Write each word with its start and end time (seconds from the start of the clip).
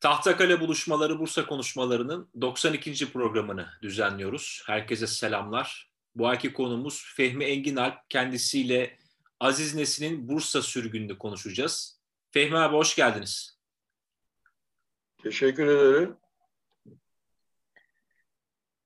Tahtakale 0.00 0.60
Buluşmaları 0.60 1.18
Bursa 1.18 1.46
Konuşmaları'nın 1.46 2.30
92. 2.40 3.12
programını 3.12 3.68
düzenliyoruz. 3.82 4.62
Herkese 4.66 5.06
selamlar. 5.06 5.90
Bu 6.14 6.28
ayki 6.28 6.52
konumuz 6.52 7.12
Fehmi 7.16 7.44
Enginalp. 7.44 8.10
Kendisiyle 8.10 8.98
Aziz 9.40 9.74
Nesin'in 9.74 10.28
Bursa 10.28 10.62
sürgününü 10.62 11.18
konuşacağız. 11.18 12.00
Fehmi 12.30 12.58
abi 12.58 12.76
hoş 12.76 12.96
geldiniz. 12.96 13.58
Teşekkür 15.22 15.66
ederim. 15.66 16.16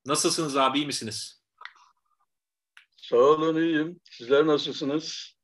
Nasılsınız 0.05 0.57
abi, 0.57 0.77
iyi 0.77 0.85
misiniz? 0.85 1.43
Sağ 2.97 3.17
olun, 3.17 3.55
iyiyim. 3.55 3.99
Sizler 4.11 4.47
nasılsınız? 4.47 5.35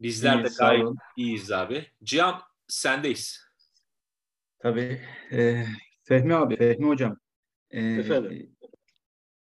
Bizler 0.00 0.44
de 0.44 0.48
gayet 0.58 0.88
iyiyiz 1.16 1.52
abi. 1.52 1.92
Cihan, 2.04 2.42
sendeyiz. 2.68 3.47
Tabii. 4.58 5.00
Ee, 5.32 5.64
Fehmi 6.02 6.34
abi, 6.34 6.56
Fehmi 6.56 6.86
hocam. 6.86 7.16
E, 7.70 7.80
Efendim. 7.80 8.56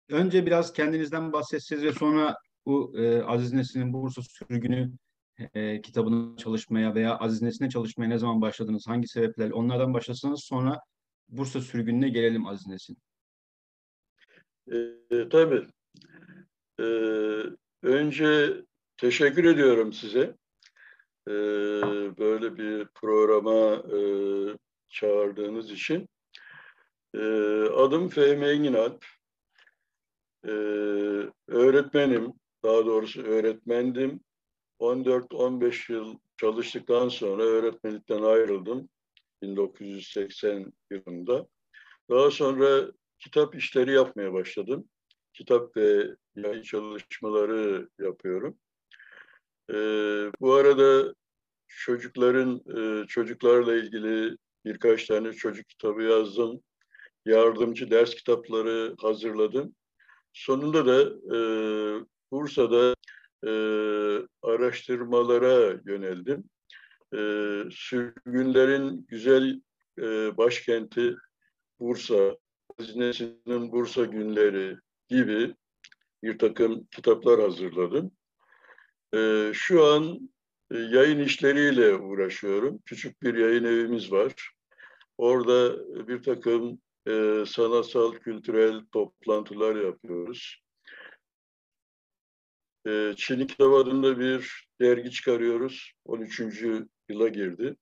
Önce 0.09 0.45
biraz 0.45 0.73
kendinizden 0.73 1.33
bahsetseniz 1.33 1.83
ve 1.83 1.91
sonra 1.91 2.35
bu 2.65 2.97
e, 2.97 3.23
Aziz 3.23 3.53
Nesin'in 3.53 3.93
Bursa 3.93 4.21
Sürgünü 4.21 4.91
e, 5.53 5.81
kitabını 5.81 6.37
çalışmaya 6.37 6.95
veya 6.95 7.17
Aziz 7.17 7.41
Nesin'e 7.41 7.69
çalışmaya 7.69 8.07
ne 8.07 8.17
zaman 8.17 8.41
başladınız, 8.41 8.87
hangi 8.87 9.07
sebeplerle 9.07 9.53
onlardan 9.53 9.93
başlasanız 9.93 10.43
sonra 10.43 10.79
Bursa 11.29 11.61
Sürgünü'ne 11.61 12.09
gelelim 12.09 12.47
Aziz 12.47 12.67
Nesin. 12.67 12.97
E, 14.71 15.29
tabii. 15.29 15.67
E, 16.79 16.83
önce 17.83 18.53
teşekkür 18.97 19.45
ediyorum 19.45 19.93
size. 19.93 20.35
E, 21.27 21.33
böyle 22.17 22.57
bir 22.57 22.87
programa 22.95 23.75
e, 23.75 23.99
çağırdığınız 24.89 25.71
için. 25.71 26.09
E, 27.13 27.19
adım 27.75 28.09
Fehmi 28.09 28.45
Enginalp. 28.45 29.05
E, 30.45 30.51
öğretmenim, 31.47 32.33
daha 32.63 32.85
doğrusu 32.85 33.21
öğretmendim. 33.21 34.19
14-15 34.79 35.93
yıl 35.93 36.17
çalıştıktan 36.37 37.09
sonra 37.09 37.43
öğretmenlikten 37.43 38.21
ayrıldım 38.21 38.89
1980 39.41 40.73
yılında. 40.91 41.47
Daha 42.09 42.31
sonra 42.31 42.91
kitap 43.19 43.55
işleri 43.55 43.91
yapmaya 43.91 44.33
başladım. 44.33 44.89
Kitap 45.33 45.77
ve 45.77 46.07
yayın 46.35 46.61
çalışmaları 46.61 47.89
yapıyorum. 47.99 48.57
Ee, 49.69 50.31
bu 50.41 50.53
arada 50.53 51.15
çocukların 51.67 52.61
e, 52.77 53.07
çocuklarla 53.07 53.75
ilgili 53.75 54.37
birkaç 54.67 55.05
tane 55.05 55.33
çocuk 55.33 55.69
kitabı 55.69 56.03
yazdım. 56.03 56.61
Yardımcı 57.25 57.91
ders 57.91 58.15
kitapları 58.15 58.95
hazırladım. 58.99 59.75
Sonunda 60.33 60.85
da 60.85 61.01
e, 61.35 61.39
Bursa'da 62.31 62.95
e, 63.43 63.51
araştırmalara 64.41 65.79
yöneldim. 65.85 66.43
E, 67.13 67.19
sürgünlerin 67.71 69.05
güzel 69.07 69.61
e, 69.99 70.37
başkenti 70.37 71.15
Bursa, 71.79 72.37
Hazinesi'nin 72.77 73.71
Bursa 73.71 74.05
günleri 74.05 74.77
gibi 75.09 75.55
bir 76.23 76.39
takım 76.39 76.85
kitaplar 76.85 77.41
hazırladım. 77.41 78.11
E, 79.15 79.51
şu 79.53 79.85
an 79.85 80.29
e, 80.71 80.77
yayın 80.77 81.19
işleriyle 81.19 81.95
uğraşıyorum. 81.95 82.79
Küçük 82.85 83.21
bir 83.21 83.35
yayın 83.35 83.63
evimiz 83.63 84.11
var. 84.11 84.56
Orada 85.17 85.77
bir 86.07 86.23
takım 86.23 86.81
e, 87.07 87.43
sanatsal, 87.47 88.13
kültürel 88.13 88.81
toplantılar 88.91 89.75
yapıyoruz. 89.75 90.61
E, 92.87 93.13
Kitap 93.17 93.73
adında 93.73 94.19
bir 94.19 94.67
dergi 94.81 95.11
çıkarıyoruz. 95.11 95.91
13. 96.05 96.41
yıla 97.09 97.27
girdi. 97.27 97.75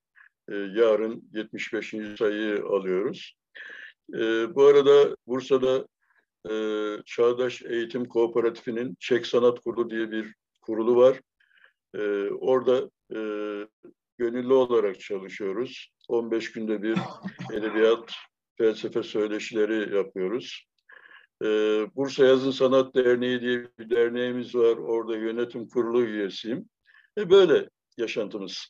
E, 0.50 0.56
yarın 0.56 1.30
75. 1.34 1.96
sayıyı 2.18 2.64
alıyoruz. 2.64 3.36
E, 4.14 4.56
bu 4.56 4.66
arada 4.66 5.18
Bursa'da 5.28 5.88
e, 6.50 6.54
Çağdaş 7.06 7.62
Eğitim 7.62 8.06
Kooperatifi'nin 8.06 8.98
Çek 9.00 9.28
Sanat 9.28 9.60
Kurulu 9.60 9.90
diye 9.90 10.12
bir 10.12 10.36
kurulu 10.62 10.96
var. 10.96 11.22
E, 11.96 12.30
orada 12.30 12.90
e, 13.16 13.20
gönüllü 14.18 14.54
olarak 14.54 15.00
çalışıyoruz. 15.00 15.95
15 16.10 16.52
günde 16.52 16.82
bir 16.82 16.98
edebiyat, 17.54 18.14
felsefe 18.58 19.04
söyleşileri 19.04 19.96
yapıyoruz. 19.96 20.66
Ee, 21.44 21.48
Bursa 21.96 22.26
Yazın 22.26 22.52
Sanat 22.52 22.96
Derneği 22.96 23.42
diye 23.42 23.68
bir 23.80 23.90
derneğimiz 23.90 24.56
var. 24.56 24.78
Orada 24.78 25.18
yönetim 25.18 25.68
kurulu 25.68 26.04
üyesiyim. 26.04 26.70
E 27.18 27.30
böyle 27.30 27.70
yaşantımız. 27.98 28.68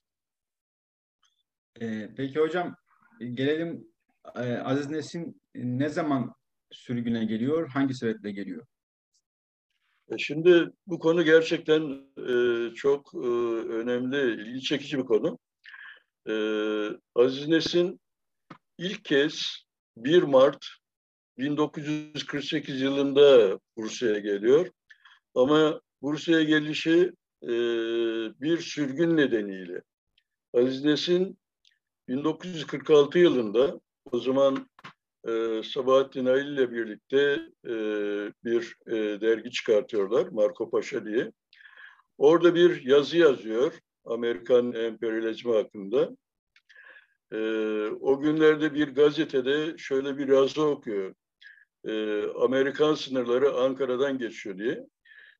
Ee, 1.82 2.10
peki 2.18 2.40
hocam 2.40 2.76
gelelim 3.20 3.88
e, 4.36 4.58
Aziz 4.58 4.90
Nesin 4.90 5.42
ne 5.56 5.90
zaman 5.90 6.34
sürgüne 6.72 7.26
geliyor? 7.26 7.70
Hangi 7.70 7.94
sebeple 7.94 8.32
geliyor? 8.32 8.66
E, 10.12 10.18
şimdi 10.18 10.72
bu 10.88 11.00
konu 11.00 11.24
gerçekten 11.24 11.82
e, 12.18 12.74
çok 12.76 13.14
e, 13.14 13.28
önemli, 13.68 14.42
ilgi 14.42 14.62
çekici 14.62 14.98
bir 14.98 15.06
konu. 15.06 15.40
E, 16.30 16.34
Aziz 17.16 17.48
Nesin 17.48 18.00
ilk 18.78 19.06
kez 19.06 19.66
1 19.98 20.24
Mart 20.24 20.66
1948 21.38 22.82
yılında 22.82 23.60
Bursa'ya 23.78 24.20
geliyor. 24.20 24.72
Ama 25.36 25.82
Bursa'ya 26.02 26.44
gelişi 26.44 27.12
e, 27.44 27.50
bir 28.42 28.58
sürgün 28.58 29.18
nedeniyle. 29.18 29.82
Aziz 30.54 30.86
Nesin 30.86 31.38
1946 32.08 33.20
yılında 33.20 33.80
o 34.12 34.20
zaman 34.20 34.70
e, 35.28 35.62
Sabahattin 35.64 36.26
Ayl 36.26 36.48
ile 36.48 36.72
birlikte 36.72 37.40
e, 37.66 37.74
bir 38.44 38.76
e, 38.88 39.22
dergi 39.22 39.52
çıkartıyorlar 39.52 40.28
Marco 40.28 40.70
Paşa 40.70 41.06
diye. 41.06 41.32
Orada 42.18 42.56
bir 42.56 42.86
yazı 42.86 43.18
yazıyor 43.18 43.74
Amerikan 44.06 44.74
emperyalizmi 44.74 45.54
hakkında. 45.54 46.18
E, 47.32 47.38
o 48.02 48.20
günlerde 48.20 48.74
bir 48.74 48.88
gazetede 48.88 49.78
şöyle 49.78 50.18
bir 50.18 50.28
yazı 50.28 50.66
okuyor. 50.66 51.16
E, 51.88 52.24
Amerikan 52.40 52.96
sınırları 52.96 53.54
Ankara'dan 53.54 54.18
geçiyor 54.18 54.58
diye. 54.58 54.86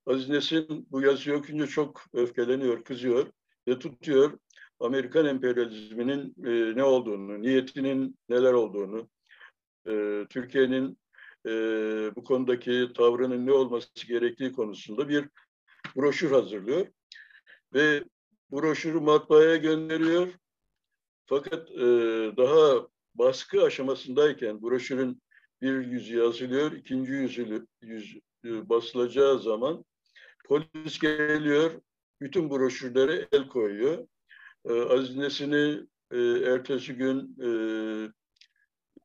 Aziz 0.06 0.30
Nesin 0.30 0.88
bu 0.92 1.02
yazıyı 1.02 1.36
okuyunca 1.36 1.68
çok 1.68 2.02
öfkeleniyor, 2.14 2.84
kızıyor 2.84 3.28
ve 3.68 3.80
tutuyor 3.80 4.40
Amerikan 4.80 5.26
emperyalizminin 5.26 6.36
e, 6.46 6.76
ne 6.76 6.84
olduğunu, 6.84 7.42
niyetinin 7.42 8.18
neler 8.30 8.54
olduğunu, 8.54 9.10
e, 9.88 10.26
Türkiye'nin 10.30 10.98
e, 11.46 11.52
bu 12.16 12.24
konudaki 12.24 12.90
tavrının 12.96 13.46
ne 13.46 13.52
olması 13.52 14.08
gerektiği 14.08 14.52
konusunda 14.52 15.10
bir 15.10 15.30
broşür 15.96 16.32
hazırlıyor. 16.32 16.88
Ve 17.74 18.04
broşürü 18.52 19.00
matbaaya 19.00 19.56
gönderiyor. 19.56 20.28
Fakat 21.26 21.72
e, 21.72 21.86
daha 22.38 22.88
baskı 23.16 23.64
aşamasındayken 23.64 24.62
broşürün 24.62 25.22
bir 25.62 25.86
yüzü 25.86 26.18
yazılıyor, 26.18 26.72
ikinci 26.72 27.12
yüzü 27.12 27.66
yüz, 27.82 28.18
e, 28.46 28.70
basılacağı 28.70 29.40
zaman 29.40 29.86
polis 30.46 31.00
geliyor, 31.00 31.72
bütün 32.22 32.50
broşürlere 32.50 33.28
el 33.32 33.48
koyuyor. 33.48 34.08
E, 34.66 34.82
Aziz 34.82 35.16
Nesin'i 35.16 35.88
e, 36.12 36.20
ertesi 36.52 36.94
gün 36.94 37.38
e, 37.42 37.50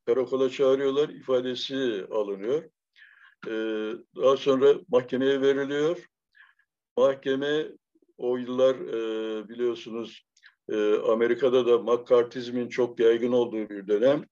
karakola 0.07 0.51
çağırıyorlar, 0.51 1.09
ifadesi 1.09 2.07
alınıyor. 2.11 2.65
E, 3.47 3.53
daha 4.17 4.37
sonra 4.37 4.75
mahkemeye 4.89 5.41
veriliyor. 5.41 6.07
Mahkeme 6.97 7.67
o 8.21 8.37
yıllar 8.37 8.75
e, 8.75 9.49
biliyorsunuz 9.49 10.23
e, 10.69 10.95
Amerika'da 10.95 11.67
da 11.67 11.79
McCarthyizmin 11.79 12.69
çok 12.69 13.01
yaygın 13.01 13.33
olduğu 13.33 13.69
bir 13.69 13.87
dönem. 13.89 14.25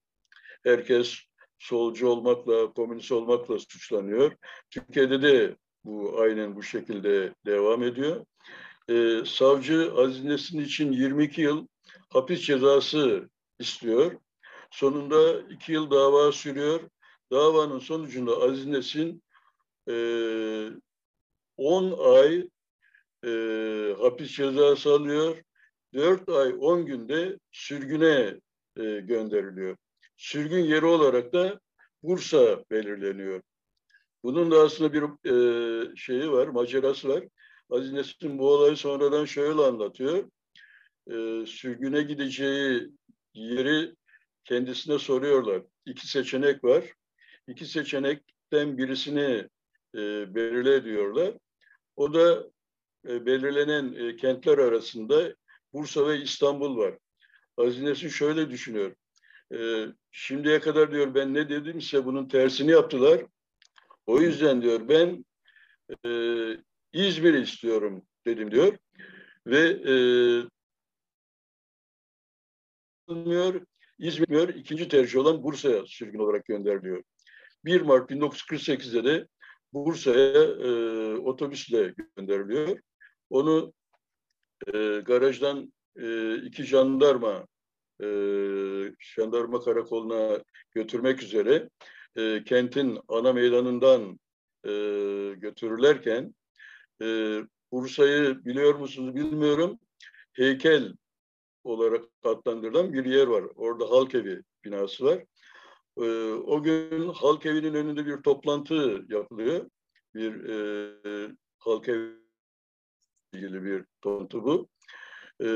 Herkes 0.64 1.18
solcu 1.58 2.08
olmakla, 2.08 2.72
komünist 2.72 3.12
olmakla 3.12 3.58
suçlanıyor. 3.58 4.32
Türkiye'de 4.70 5.22
de 5.22 5.56
bu 5.84 6.20
aynen 6.20 6.56
bu 6.56 6.62
şekilde 6.62 7.34
devam 7.46 7.82
ediyor. 7.82 8.24
Ee, 8.90 9.22
savcı 9.26 9.92
Aziz 9.96 10.24
Nesin 10.24 10.60
için 10.60 10.92
22 10.92 11.40
yıl 11.40 11.66
hapis 12.10 12.40
cezası 12.40 13.28
istiyor. 13.58 14.12
Sonunda 14.70 15.40
iki 15.40 15.72
yıl 15.72 15.90
dava 15.90 16.32
sürüyor. 16.32 16.80
Davanın 17.32 17.78
sonucunda 17.78 18.36
Aziz 18.36 18.66
Nesin 18.66 19.22
e, 19.88 19.94
10 21.56 22.14
ay 22.14 22.48
e, 23.24 23.30
hapis 23.98 24.30
cezası 24.36 24.92
alıyor. 24.92 25.36
4 25.94 26.28
ay 26.28 26.54
10 26.60 26.86
günde 26.86 27.38
sürgüne 27.52 28.40
e, 28.76 28.82
gönderiliyor. 29.00 29.76
sürgün 30.16 30.64
yeri 30.64 30.86
olarak 30.86 31.32
da 31.32 31.60
Bursa 32.02 32.64
belirleniyor. 32.70 33.42
Bunun 34.24 34.50
da 34.50 34.60
aslında 34.60 34.92
bir 34.92 35.02
e, 35.30 35.96
şeyi 35.96 36.30
var, 36.32 36.48
macerası 36.48 37.08
var. 37.08 37.24
Aziz 37.70 37.92
Nesin 37.92 38.38
bu 38.38 38.50
olayı 38.50 38.76
sonradan 38.76 39.24
şöyle 39.24 39.60
anlatıyor. 39.60 40.30
E, 41.10 41.46
sürgüne 41.46 42.02
gideceği 42.02 42.90
yeri 43.34 43.94
kendisine 44.44 44.98
soruyorlar. 44.98 45.62
İki 45.86 46.08
seçenek 46.08 46.64
var. 46.64 46.84
İki 47.48 47.66
seçenekten 47.66 48.78
birisini 48.78 49.48
e, 49.94 50.34
belirle 50.34 50.84
diyorlar. 50.84 51.34
O 51.96 52.14
da 52.14 52.50
e, 53.08 53.26
belirlenen 53.26 53.92
e, 53.92 54.16
kentler 54.16 54.58
arasında 54.58 55.34
Bursa 55.72 56.08
ve 56.08 56.20
İstanbul 56.20 56.76
var. 56.76 56.98
Aziz 57.56 58.12
şöyle 58.12 58.50
düşünüyor. 58.50 58.94
E, 59.54 59.86
şimdiye 60.10 60.60
kadar 60.60 60.92
diyor 60.92 61.14
ben 61.14 61.34
ne 61.34 61.48
dedimse 61.48 62.04
bunun 62.04 62.28
tersini 62.28 62.70
yaptılar. 62.70 63.24
O 64.06 64.20
yüzden 64.20 64.62
diyor 64.62 64.88
ben 64.88 65.24
İzmir 66.92 67.34
istiyorum 67.34 68.02
dedim 68.26 68.50
diyor. 68.50 68.78
Ve 69.46 69.60
e, 69.68 69.94
diyor 73.24 73.62
İzmir 73.98 74.48
ikinci 74.48 74.88
tercih 74.88 75.18
olan 75.18 75.42
Bursa'ya 75.42 75.86
sürgün 75.86 76.18
olarak 76.18 76.44
gönderiliyor. 76.44 77.02
1 77.64 77.80
Mart 77.80 78.10
1948'de 78.10 79.04
de 79.04 79.28
Bursa'ya 79.72 80.42
e, 80.42 80.70
otobüsle 81.16 81.94
gönderiliyor. 82.16 82.78
Onu 83.30 83.72
e, 84.74 85.02
garajdan 85.04 85.72
e, 85.96 86.36
iki 86.36 86.64
jandarma 86.64 87.46
e, 88.02 88.06
jandarma 88.98 89.60
karakoluna 89.60 90.42
götürmek 90.72 91.22
üzere 91.22 91.68
e, 92.16 92.44
kentin 92.44 92.98
ana 93.08 93.32
meydanından 93.32 94.20
e, 94.64 94.70
götürürlerken 95.36 96.34
e, 97.02 97.38
Bursa'yı 97.72 98.44
biliyor 98.44 98.74
musunuz 98.74 99.14
bilmiyorum 99.14 99.78
heykel 100.32 100.94
olarak 101.64 102.04
adlandırılan 102.22 102.92
bir 102.92 103.04
yer 103.04 103.26
var. 103.26 103.44
Orada 103.54 103.90
halk 103.90 104.14
evi 104.14 104.42
binası 104.64 105.04
var. 105.04 105.24
E, 105.96 106.32
o 106.32 106.62
gün 106.62 107.08
halk 107.08 107.46
evinin 107.46 107.74
önünde 107.74 108.06
bir 108.06 108.16
toplantı 108.16 109.04
yapılıyor. 109.08 109.70
Bir 110.14 110.48
e, 110.48 111.36
halk 111.58 111.88
evi 111.88 112.27
ilgili 113.32 113.64
bir 113.64 113.84
toplantı 114.00 114.44
bu. 114.44 114.68
E, 115.40 115.48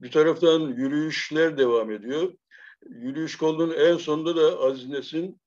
bir 0.00 0.10
taraftan 0.10 0.60
yürüyüşler 0.60 1.58
devam 1.58 1.90
ediyor. 1.90 2.32
Yürüyüş 2.88 3.36
kolunun 3.38 3.74
en 3.74 3.96
sonunda 3.96 4.36
da 4.36 4.60
Aziz 4.60 4.88
Nesin 4.88 5.40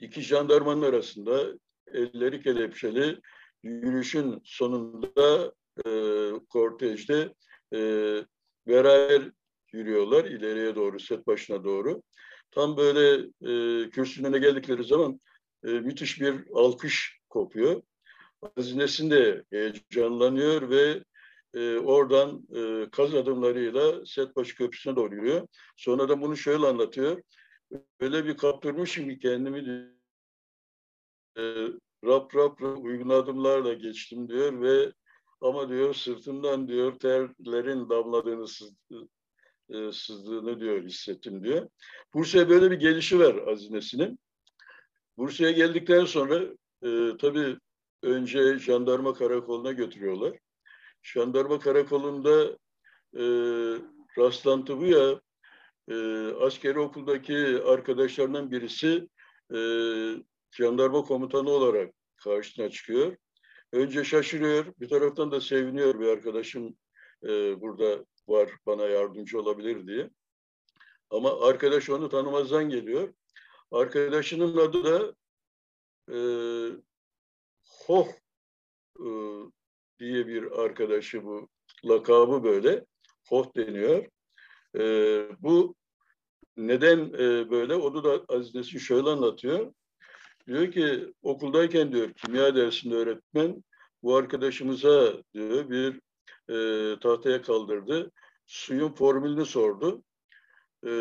iki 0.00 0.22
jandarmanın 0.22 0.82
arasında 0.82 1.58
elleri 1.92 2.42
kelepçeli 2.42 3.20
yürüyüşün 3.62 4.40
sonunda 4.44 5.52
e, 5.86 5.90
kortejde 6.48 7.34
e, 7.74 7.80
beraber 8.66 9.22
yürüyorlar 9.72 10.24
ileriye 10.24 10.74
doğru, 10.74 11.00
set 11.00 11.26
başına 11.26 11.64
doğru. 11.64 12.02
Tam 12.50 12.76
böyle 12.76 13.26
e, 13.42 13.90
kürsünün 13.90 14.28
önüne 14.28 14.38
geldikleri 14.38 14.84
zaman 14.84 15.20
e, 15.64 15.68
müthiş 15.68 16.20
bir 16.20 16.34
alkış 16.54 17.20
kopuyor. 17.28 17.82
Aziz 18.56 18.74
Nesin 18.74 19.10
de 19.10 19.44
heyecanlanıyor 19.50 20.70
ve 20.70 21.04
e, 21.54 21.76
oradan 21.78 22.46
e, 22.54 22.90
kaz 22.90 23.14
adımlarıyla 23.14 24.06
Setbaşı 24.06 24.56
Köprüsü'ne 24.56 24.96
doğru 24.96 25.14
yürüyor. 25.14 25.48
Sonra 25.76 26.08
da 26.08 26.20
bunu 26.20 26.36
şöyle 26.36 26.66
anlatıyor. 26.66 27.22
Öyle 28.00 28.24
bir 28.24 28.36
kaptırmışım 28.36 29.08
ki 29.08 29.18
kendimi 29.18 29.58
e, 31.38 31.42
rap 32.04 32.36
rap 32.36 32.62
uygun 32.62 33.08
adımlarla 33.08 33.72
geçtim 33.72 34.28
diyor 34.28 34.60
ve 34.60 34.92
ama 35.40 35.68
diyor 35.68 35.94
sırtımdan 35.94 36.68
diyor 36.68 36.98
terlerin 36.98 37.88
damladığını 37.88 38.46
e, 39.70 39.92
sızdığını 39.92 40.60
diyor 40.60 40.82
hissettim 40.82 41.44
diyor. 41.44 41.68
Bursa'ya 42.14 42.48
böyle 42.48 42.70
bir 42.70 42.76
gelişi 42.76 43.18
var 43.18 43.34
Azines'inin. 43.46 44.18
Bursa'ya 45.18 45.50
geldikten 45.50 46.04
sonra 46.04 46.42
e, 46.82 47.16
tabii 47.20 47.56
önce 48.06 48.58
jandarma 48.58 49.14
karakoluna 49.14 49.72
götürüyorlar. 49.72 50.38
Jandarma 51.02 51.58
karakolunda 51.58 52.58
e, 53.14 53.24
rastlantı 54.18 54.80
bu 54.80 54.86
ya 54.86 55.20
e, 55.88 55.96
askeri 56.40 56.78
okuldaki 56.78 57.36
arkadaşlarından 57.66 58.50
birisi 58.50 59.08
e, 59.54 59.58
jandarma 60.50 61.02
komutanı 61.02 61.50
olarak 61.50 61.94
karşısına 62.16 62.70
çıkıyor. 62.70 63.16
Önce 63.72 64.04
şaşırıyor, 64.04 64.64
bir 64.80 64.88
taraftan 64.88 65.30
da 65.30 65.40
seviniyor 65.40 66.00
bir 66.00 66.06
arkadaşım 66.06 66.76
e, 67.24 67.60
burada 67.60 68.04
var 68.28 68.50
bana 68.66 68.86
yardımcı 68.86 69.40
olabilir 69.40 69.86
diye. 69.86 70.10
Ama 71.10 71.40
arkadaş 71.40 71.90
onu 71.90 72.08
tanımazdan 72.08 72.68
geliyor. 72.68 73.14
Arkadaşının 73.70 74.56
adı 74.56 74.84
da 74.84 75.14
e, 76.12 76.16
Hoh 77.86 78.08
e, 79.00 79.06
diye 79.98 80.26
bir 80.26 80.60
arkadaşı 80.60 81.24
bu 81.24 81.48
lakabı 81.84 82.44
böyle. 82.44 82.86
Hoh 83.28 83.56
deniyor. 83.56 84.06
E, 84.78 84.82
bu 85.42 85.74
neden 86.56 86.98
e, 86.98 87.50
böyle? 87.50 87.74
Onu 87.74 88.04
da 88.04 88.24
Aziz 88.28 88.54
Nesin 88.54 88.78
şöyle 88.78 89.08
anlatıyor. 89.08 89.72
Diyor 90.46 90.72
ki 90.72 91.12
okuldayken 91.22 91.92
diyor 91.92 92.12
kimya 92.12 92.56
dersinde 92.56 92.94
öğretmen 92.94 93.64
bu 94.02 94.16
arkadaşımıza 94.16 95.22
diyor 95.34 95.70
bir 95.70 96.00
e, 96.48 96.98
tahtaya 97.00 97.42
kaldırdı. 97.42 98.10
Suyun 98.46 98.92
formülünü 98.92 99.46
sordu. 99.46 100.02
E, 100.86 100.92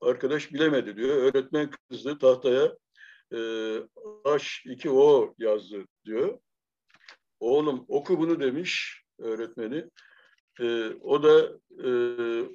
arkadaş 0.00 0.52
bilemedi 0.52 0.96
diyor. 0.96 1.16
Öğretmen 1.16 1.70
kızdı 1.70 2.18
tahtaya 2.18 2.76
e, 3.32 3.36
H2O 4.24 5.34
yazdı 5.38 5.86
diyor. 6.04 6.38
Oğlum 7.40 7.84
oku 7.88 8.18
bunu 8.18 8.40
demiş 8.40 9.02
öğretmeni. 9.18 9.84
E, 10.60 10.88
o 10.88 11.22
da 11.22 11.58
e, 11.84 11.90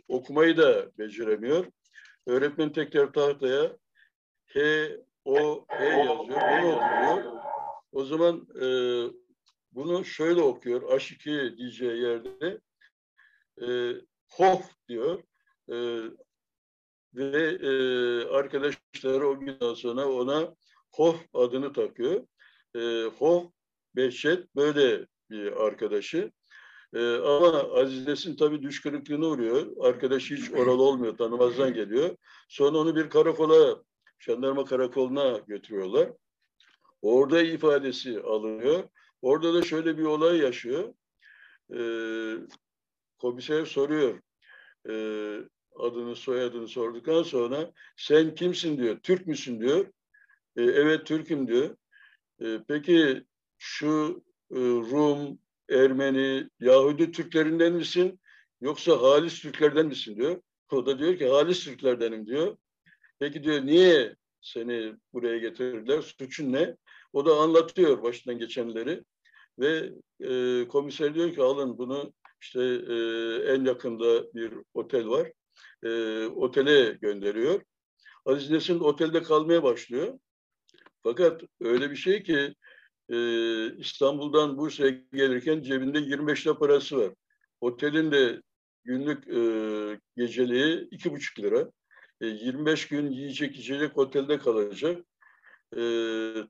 okumayı 0.07 0.57
da 0.57 0.97
beceremiyor. 0.97 1.65
Öğretmen 2.27 2.71
tekrar 2.73 3.13
tahtaya 3.13 3.77
H, 4.45 4.97
O, 5.25 5.65
H 5.67 5.85
yazıyor. 5.85 6.19
Bunu 6.19 6.75
okuyor. 6.75 7.33
O 7.91 8.05
zaman 8.05 8.47
e, 8.61 8.67
bunu 9.71 10.05
şöyle 10.05 10.41
okuyor. 10.41 10.81
H2 10.81 11.57
diyeceği 11.57 12.01
yerde 12.01 12.59
e, 13.61 13.67
Hof 14.29 14.71
diyor. 14.87 15.23
E, 15.69 15.75
ve 17.13 17.57
e, 17.61 17.71
arkadaşları 18.27 19.27
o 19.27 19.39
günden 19.39 19.73
sonra 19.73 20.09
ona 20.09 20.55
Hof 20.93 21.19
adını 21.33 21.73
takıyor. 21.73 22.27
E, 22.75 23.03
Hof 23.03 23.51
Behçet 23.95 24.55
böyle 24.55 25.07
bir 25.29 25.65
arkadaşı. 25.65 26.31
Ee, 26.93 27.15
ama 27.15 27.57
Aziz 27.73 28.07
Nesin 28.07 28.35
tabii 28.35 28.61
düş 28.61 28.81
kırıklığına 28.81 29.25
uğruyor. 29.25 29.67
Arkadaşı 29.87 30.35
hiç 30.35 30.51
oralı 30.51 30.83
olmuyor, 30.83 31.17
tanımazdan 31.17 31.73
geliyor. 31.73 32.17
Sonra 32.49 32.77
onu 32.77 32.95
bir 32.95 33.09
karakola, 33.09 33.83
jandarma 34.19 34.65
karakoluna 34.65 35.37
götürüyorlar. 35.47 36.09
Orada 37.01 37.41
ifadesi 37.41 38.19
alınıyor. 38.21 38.83
Orada 39.21 39.53
da 39.53 39.61
şöyle 39.61 39.97
bir 39.97 40.03
olay 40.03 40.37
yaşıyor. 40.37 40.93
Ee, 41.75 42.33
komiser 43.17 43.65
soruyor. 43.65 44.19
Ee, 44.89 45.39
adını, 45.75 46.15
soyadını 46.15 46.67
sorduktan 46.67 47.23
sonra 47.23 47.71
sen 47.97 48.35
kimsin 48.35 48.77
diyor, 48.77 48.99
Türk 49.03 49.27
müsün 49.27 49.59
diyor. 49.61 49.85
Ee, 50.57 50.63
evet 50.63 51.05
Türk'üm 51.05 51.47
diyor. 51.47 51.75
Ee, 52.41 52.59
peki 52.67 53.23
şu 53.57 54.23
e, 54.51 54.59
Rum, 54.59 55.39
Ermeni, 55.69 56.49
Yahudi 56.59 57.11
Türklerinden 57.11 57.73
misin 57.73 58.19
yoksa 58.61 59.01
halis 59.01 59.41
Türklerden 59.41 59.85
misin 59.85 60.15
diyor. 60.15 60.41
O 60.71 60.85
da 60.85 60.99
diyor 60.99 61.17
ki 61.17 61.27
halis 61.27 61.63
Türklerdenim 61.65 62.27
diyor. 62.27 62.57
Peki 63.19 63.43
diyor 63.43 63.65
niye 63.65 64.15
seni 64.41 64.93
buraya 65.13 65.37
getirdiler? 65.37 66.01
Suçun 66.01 66.53
ne? 66.53 66.77
O 67.13 67.25
da 67.25 67.35
anlatıyor 67.35 68.03
başından 68.03 68.39
geçenleri. 68.39 69.03
Ve 69.59 69.93
e, 70.19 70.67
komiser 70.67 71.15
diyor 71.15 71.33
ki 71.33 71.41
alın 71.41 71.77
bunu 71.77 72.13
işte 72.41 72.61
e, 72.63 72.95
en 73.53 73.65
yakında 73.65 74.33
bir 74.33 74.53
otel 74.73 75.07
var. 75.07 75.31
E, 75.83 75.89
otele 76.25 76.97
gönderiyor. 77.01 77.61
Aziz 78.25 78.51
Nesin 78.51 78.79
otelde 78.79 79.23
kalmaya 79.23 79.63
başlıyor. 79.63 80.19
Fakat 81.03 81.41
öyle 81.61 81.91
bir 81.91 81.95
şey 81.95 82.23
ki 82.23 82.55
e, 83.09 83.17
İstanbul'dan 83.77 84.57
Bursa'ya 84.57 84.93
gelirken 85.13 85.61
cebinde 85.61 85.99
25 85.99 86.47
lira 86.47 86.57
parası 86.57 86.97
var. 86.97 87.13
Otelin 87.61 88.11
de 88.11 88.41
günlük 88.83 89.27
e, 89.27 89.99
geceliği 90.17 90.87
iki 90.91 91.11
buçuk 91.11 91.39
lira. 91.39 91.71
E, 92.21 92.25
25 92.27 92.87
gün 92.87 93.11
yiyecek 93.11 93.55
içecek 93.55 93.97
otelde 93.97 94.37
kalacak. 94.37 95.05
E, 95.77 95.81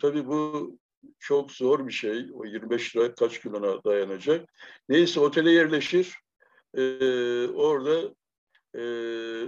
tabii 0.01 0.27
bu 0.27 0.72
çok 1.19 1.51
zor 1.51 1.88
bir 1.88 1.93
şey. 1.93 2.25
O 2.33 2.45
25 2.45 2.95
lira 2.95 3.15
kaç 3.15 3.39
gün 3.41 3.53
dayanacak. 3.86 4.50
Neyse 4.89 5.19
otele 5.19 5.51
yerleşir. 5.51 6.13
E, 6.77 6.81
orada 7.48 8.13
e, 8.75 8.83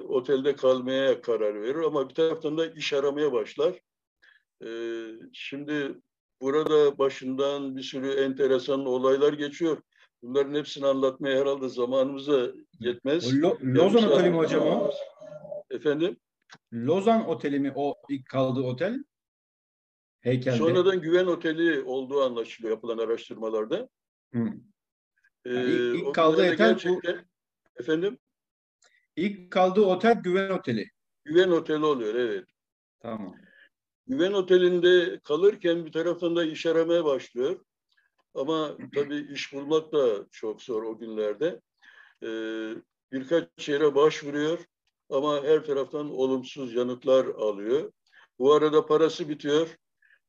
otelde 0.01 0.55
kalmaya 0.55 1.21
karar 1.21 1.61
verir 1.61 1.75
ama 1.75 2.09
bir 2.09 2.15
taraftan 2.15 2.57
da 2.57 2.67
iş 2.67 2.93
aramaya 2.93 3.31
başlar. 3.33 3.79
E, 4.63 4.69
şimdi 5.33 6.01
burada 6.41 6.97
başından 6.97 7.75
bir 7.75 7.81
sürü 7.81 8.11
enteresan 8.11 8.85
olaylar 8.85 9.33
geçiyor. 9.33 9.81
Bunların 10.21 10.55
hepsini 10.55 10.85
anlatmaya 10.85 11.41
herhalde 11.41 11.69
zamanımıza 11.69 12.51
yetmez. 12.79 13.41
Lo 13.41 13.57
Lozan 13.61 14.11
Oteli 14.11 14.29
mi 14.29 14.37
hocam 14.37 14.67
o? 14.67 14.91
Efendim? 15.69 16.17
Lozan 16.73 17.29
Oteli 17.29 17.59
mi 17.59 17.73
o 17.75 17.95
ilk 18.09 18.29
kaldığı 18.29 18.61
otel? 18.61 19.03
Heykelde. 20.21 20.57
Sonradan 20.57 21.01
Güven 21.01 21.25
Oteli 21.25 21.81
olduğu 21.83 22.21
anlaşılıyor 22.23 22.73
yapılan 22.73 22.97
araştırmalarda. 22.97 23.89
Ee, 24.33 24.39
yani 25.45 25.71
ilk, 25.71 25.99
ilk 25.99 26.15
kaldığı 26.15 26.41
otel 26.41 26.57
gerçekten, 26.57 27.17
bu... 27.17 27.81
Efendim? 27.81 28.17
İlk 29.15 29.51
kaldığı 29.51 29.81
otel 29.81 30.21
Güven 30.21 30.49
Oteli. 30.49 30.89
Güven 31.25 31.49
Oteli 31.49 31.85
oluyor 31.85 32.15
evet. 32.15 32.45
Tamam. 32.99 33.35
Güven 34.07 34.33
Oteli'nde 34.33 35.19
kalırken 35.23 35.85
bir 35.85 35.91
taraftan 35.91 36.35
da 36.35 36.45
iş 36.45 36.65
aramaya 36.65 37.05
başlıyor. 37.05 37.59
Ama 38.33 38.77
tabii 38.95 39.27
iş 39.33 39.53
bulmak 39.53 39.91
da 39.91 40.25
çok 40.31 40.61
zor 40.61 40.83
o 40.83 40.97
günlerde. 40.97 41.61
Ee, 42.23 42.73
birkaç 43.11 43.69
yere 43.69 43.95
başvuruyor 43.95 44.65
ama 45.09 45.43
her 45.43 45.63
taraftan 45.65 46.09
olumsuz 46.11 46.73
yanıtlar 46.73 47.25
alıyor. 47.25 47.91
Bu 48.39 48.53
arada 48.53 48.85
parası 48.85 49.29
bitiyor. 49.29 49.67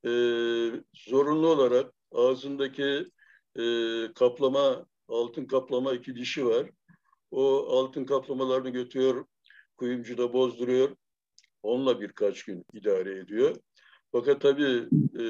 Ee, 0.04 0.82
zorunlu 0.94 1.48
olarak 1.48 1.92
ağzındaki 2.12 3.10
e, 3.58 3.62
kaplama, 4.14 4.86
altın 5.08 5.46
kaplama 5.46 5.92
iki 5.92 6.16
dişi 6.16 6.46
var. 6.46 6.70
O 7.30 7.66
altın 7.78 8.04
kaplamalarını 8.04 8.70
götürüyor, 8.70 9.26
kuyumcuda 9.76 10.32
bozduruyor. 10.32 10.96
Onunla 11.66 12.00
birkaç 12.00 12.44
gün 12.44 12.64
idare 12.72 13.18
ediyor. 13.18 13.56
Fakat 14.12 14.40
tabii 14.40 14.88
e, 15.18 15.24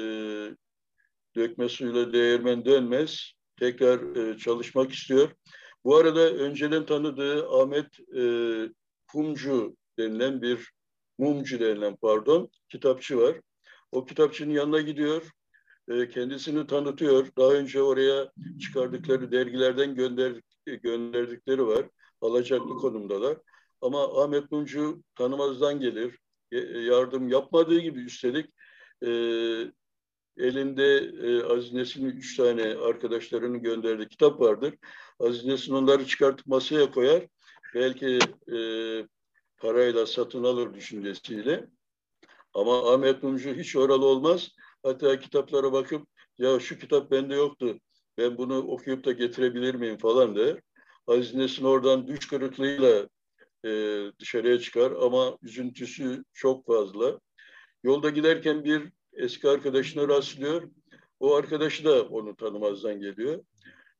dökme 1.35 1.69
suyla 1.69 2.13
değirmen 2.13 2.65
dönmez. 2.65 3.31
Tekrar 3.59 4.15
e, 4.15 4.37
çalışmak 4.37 4.91
istiyor. 4.91 5.31
Bu 5.83 5.95
arada 5.95 6.31
önceden 6.31 6.85
tanıdığı 6.85 7.49
Ahmet 7.49 7.99
e, 8.17 8.23
Kumcu 9.11 9.75
denilen 9.99 10.41
bir 10.41 10.71
mumcu 11.17 11.59
denilen 11.59 11.95
pardon 11.95 12.49
kitapçı 12.69 13.17
var. 13.17 13.41
O 13.91 14.05
kitapçının 14.05 14.53
yanına 14.53 14.81
gidiyor. 14.81 15.31
E, 15.89 16.09
kendisini 16.09 16.67
tanıtıyor. 16.67 17.27
Daha 17.37 17.53
önce 17.53 17.81
oraya 17.81 18.31
çıkardıkları 18.61 19.31
dergilerden 19.31 19.95
gönder, 19.95 20.41
gönderdikleri 20.65 21.67
var. 21.67 21.85
Alacaklı 22.21 22.75
konumdalar. 22.75 23.37
Ama 23.81 24.23
Ahmet 24.23 24.51
Mumcu 24.51 25.03
tanımazdan 25.15 25.79
gelir. 25.79 26.19
Yardım 26.51 27.29
yapmadığı 27.29 27.79
gibi 27.79 27.99
üstelik 27.99 28.49
e, 29.01 29.09
elinde 30.37 30.97
e, 30.97 31.43
Aziz 31.43 31.97
üç 31.97 32.37
tane 32.37 32.63
arkadaşlarının 32.63 33.61
gönderdiği 33.61 34.07
kitap 34.07 34.39
vardır. 34.39 34.73
Aziz 35.19 35.69
onları 35.71 36.05
çıkartıp 36.05 36.47
masaya 36.47 36.91
koyar. 36.91 37.27
Belki 37.75 38.19
e, 38.53 38.59
parayla 39.57 40.05
satın 40.05 40.43
alır 40.43 40.73
düşüncesiyle. 40.73 41.67
Ama 42.53 42.93
Ahmet 42.93 43.23
Mumcu 43.23 43.53
hiç 43.53 43.75
oralı 43.75 44.05
olmaz. 44.05 44.49
Hatta 44.83 45.19
kitaplara 45.19 45.73
bakıp 45.73 46.07
ya 46.37 46.59
şu 46.59 46.79
kitap 46.79 47.11
bende 47.11 47.35
yoktu. 47.35 47.79
Ben 48.17 48.37
bunu 48.37 48.57
okuyup 48.57 49.05
da 49.05 49.11
getirebilir 49.11 49.75
miyim 49.75 49.97
falan 49.97 50.35
der. 50.35 50.61
Aziz 51.07 51.63
oradan 51.63 52.07
düş 52.07 52.27
kırıklığıyla 52.27 53.09
e, 53.67 54.11
dışarıya 54.19 54.59
çıkar 54.59 54.91
ama 54.91 55.37
üzüntüsü 55.41 56.23
çok 56.33 56.67
fazla. 56.67 57.19
Yolda 57.83 58.09
giderken 58.09 58.63
bir 58.63 58.91
eski 59.13 59.49
arkadaşına 59.49 60.07
rastlıyor. 60.07 60.69
O 61.19 61.35
arkadaşı 61.35 61.85
da 61.85 62.03
onu 62.03 62.35
tanımazdan 62.35 62.99
geliyor. 62.99 63.43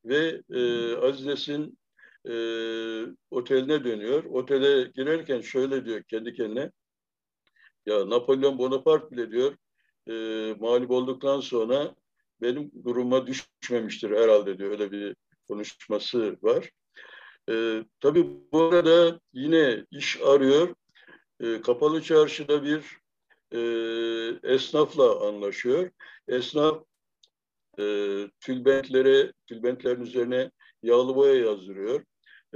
Ve 0.06 0.42
e, 0.50 0.94
Aziz 0.96 1.26
Nesin 1.26 1.80
e, 2.26 2.34
oteline 3.32 3.84
dönüyor. 3.84 4.24
Otele 4.24 4.92
girerken 4.96 5.42
şöyle 5.42 5.86
diyor 5.86 6.04
kendi 6.04 6.34
kendine. 6.34 6.72
Ya 7.86 8.10
Napolyon 8.10 8.58
Bonaparte 8.58 9.12
bile 9.12 9.32
diyor 9.32 9.56
e, 10.08 10.14
mağlup 10.60 10.92
olduktan 10.92 11.40
sonra 11.40 11.96
benim 12.42 12.72
duruma 12.84 13.28
düşmemiştir 13.28 14.12
herhalde 14.12 14.58
diyor. 14.58 14.72
Öyle 14.72 14.92
bir 14.92 15.16
konuşması 15.48 16.38
var. 16.42 16.72
E, 17.50 17.84
tabii 18.00 18.28
bu 18.52 18.64
arada 18.64 19.20
yine 19.34 19.86
iş 19.92 20.22
arıyor. 20.22 20.76
E, 21.40 21.62
Kapalı 21.62 22.02
Çarşı'da 22.02 22.64
bir 22.64 22.98
e, 23.52 23.60
esnafla 24.54 25.28
anlaşıyor. 25.28 25.92
Esnaf 26.28 26.84
e, 27.80 27.84
tülbentlere, 28.40 29.34
tülbentlerin 29.48 30.02
üzerine 30.02 30.52
yağlı 30.84 31.16
boya 31.16 31.36
yazdırıyor. 31.36 32.04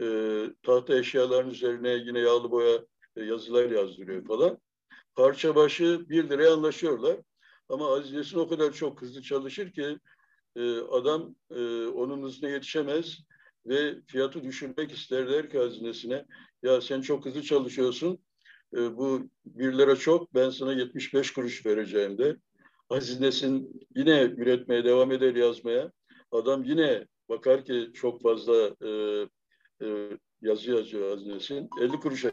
E, 0.01 0.05
tahta 0.63 0.97
eşyaların 0.97 1.51
üzerine 1.51 1.89
yine 1.89 2.19
yağlı 2.19 2.51
boya 2.51 2.85
e, 3.15 3.23
yazılar 3.23 3.69
yazdırıyor 3.71 4.25
falan. 4.25 4.57
Parça 5.15 5.55
başı 5.55 6.09
bir 6.09 6.29
liraya 6.29 6.53
anlaşıyorlar. 6.53 7.17
Ama 7.69 7.93
Aziz 7.93 8.13
Nesin 8.13 8.39
o 8.39 8.47
kadar 8.47 8.71
çok 8.71 9.01
hızlı 9.01 9.21
çalışır 9.21 9.71
ki 9.71 9.99
e, 10.55 10.79
adam 10.79 11.35
e, 11.55 11.85
onun 11.87 12.23
hızına 12.23 12.49
yetişemez 12.49 13.19
ve 13.65 13.95
fiyatı 14.07 14.43
düşürmek 14.43 14.91
ister 14.91 15.29
der 15.29 15.49
ki 15.49 15.57
hazinesine. 15.57 16.25
Ya 16.63 16.81
sen 16.81 17.01
çok 17.01 17.25
hızlı 17.25 17.41
çalışıyorsun. 17.41 18.19
E, 18.73 18.97
bu 18.97 19.29
bir 19.45 19.77
lira 19.77 19.95
çok 19.95 20.33
ben 20.33 20.49
sana 20.49 20.73
75 20.73 21.33
kuruş 21.33 21.65
vereceğim 21.65 22.17
de. 22.17 22.37
Aziz 22.89 23.19
Nesin 23.19 23.81
yine 23.95 24.21
üretmeye 24.21 24.83
devam 24.83 25.11
eder 25.11 25.35
yazmaya. 25.35 25.91
Adam 26.31 26.63
yine 26.63 27.07
bakar 27.29 27.65
ki 27.65 27.91
çok 27.93 28.21
fazla 28.21 28.75
e, 28.81 28.89
e, 29.85 30.17
yazı 30.41 30.71
yazıyor 30.71 31.11
Aziz 31.11 31.27
Nesin 31.27 31.69
50 31.81 31.91
kuruşa 31.91 32.31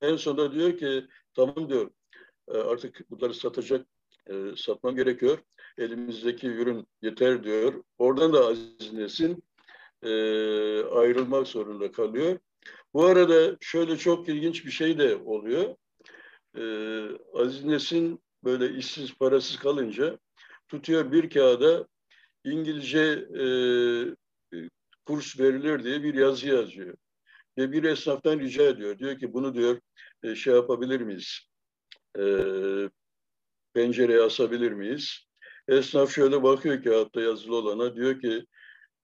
en 0.00 0.16
sonunda 0.16 0.54
diyor 0.54 0.78
ki 0.78 1.06
tamam 1.34 1.68
diyor 1.68 1.90
e, 2.48 2.52
artık 2.52 3.10
bunları 3.10 3.34
satacak 3.34 3.86
e, 4.26 4.34
satmam 4.56 4.96
gerekiyor. 4.96 5.38
Elimizdeki 5.80 6.46
ürün 6.46 6.86
yeter 7.02 7.44
diyor. 7.44 7.84
Oradan 7.98 8.32
da 8.32 8.46
Aziz 8.46 8.92
Nesin 8.92 9.42
e, 10.02 10.10
ayrılmak 10.84 11.46
zorunda 11.46 11.92
kalıyor. 11.92 12.38
Bu 12.94 13.04
arada 13.04 13.56
şöyle 13.60 13.96
çok 13.96 14.28
ilginç 14.28 14.66
bir 14.66 14.70
şey 14.70 14.98
de 14.98 15.16
oluyor. 15.16 15.76
E, 16.56 16.62
Aziz 17.34 17.64
Nesin 17.64 18.22
böyle 18.44 18.76
işsiz 18.76 19.14
parasız 19.14 19.58
kalınca 19.58 20.18
tutuyor 20.68 21.12
bir 21.12 21.30
kağıda 21.30 21.86
İngilizce 22.44 23.28
e, 23.40 23.44
kurs 25.06 25.40
verilir 25.40 25.84
diye 25.84 26.02
bir 26.02 26.14
yazı 26.14 26.48
yazıyor. 26.48 26.94
Ve 27.58 27.72
bir 27.72 27.84
esnaftan 27.84 28.38
rica 28.38 28.62
ediyor. 28.62 28.98
Diyor 28.98 29.18
ki 29.18 29.32
bunu 29.32 29.54
diyor 29.54 29.80
e, 30.22 30.34
şey 30.34 30.54
yapabilir 30.54 31.00
miyiz? 31.00 31.40
E, 32.18 32.24
pencereye 33.74 34.22
asabilir 34.22 34.72
miyiz? 34.72 35.29
Esnaf 35.70 36.10
şöyle 36.10 36.42
bakıyor 36.42 36.82
ki 36.82 36.94
hatta 36.94 37.20
yazılı 37.20 37.56
olana 37.56 37.96
diyor 37.96 38.20
ki 38.20 38.46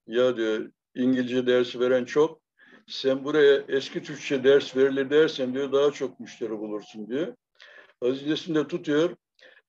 ya 0.06 0.36
diyor 0.36 0.70
İngilizce 0.94 1.46
dersi 1.46 1.80
veren 1.80 2.04
çok 2.04 2.40
sen 2.86 3.24
buraya 3.24 3.64
eski 3.68 4.02
Türkçe 4.02 4.44
ders 4.44 4.76
verilir 4.76 5.10
dersen 5.10 5.54
diyor 5.54 5.72
daha 5.72 5.90
çok 5.90 6.20
müşteri 6.20 6.50
bulursun 6.50 7.08
diyor. 7.08 7.34
Hazilesinde 8.00 8.66
tutuyor 8.66 9.16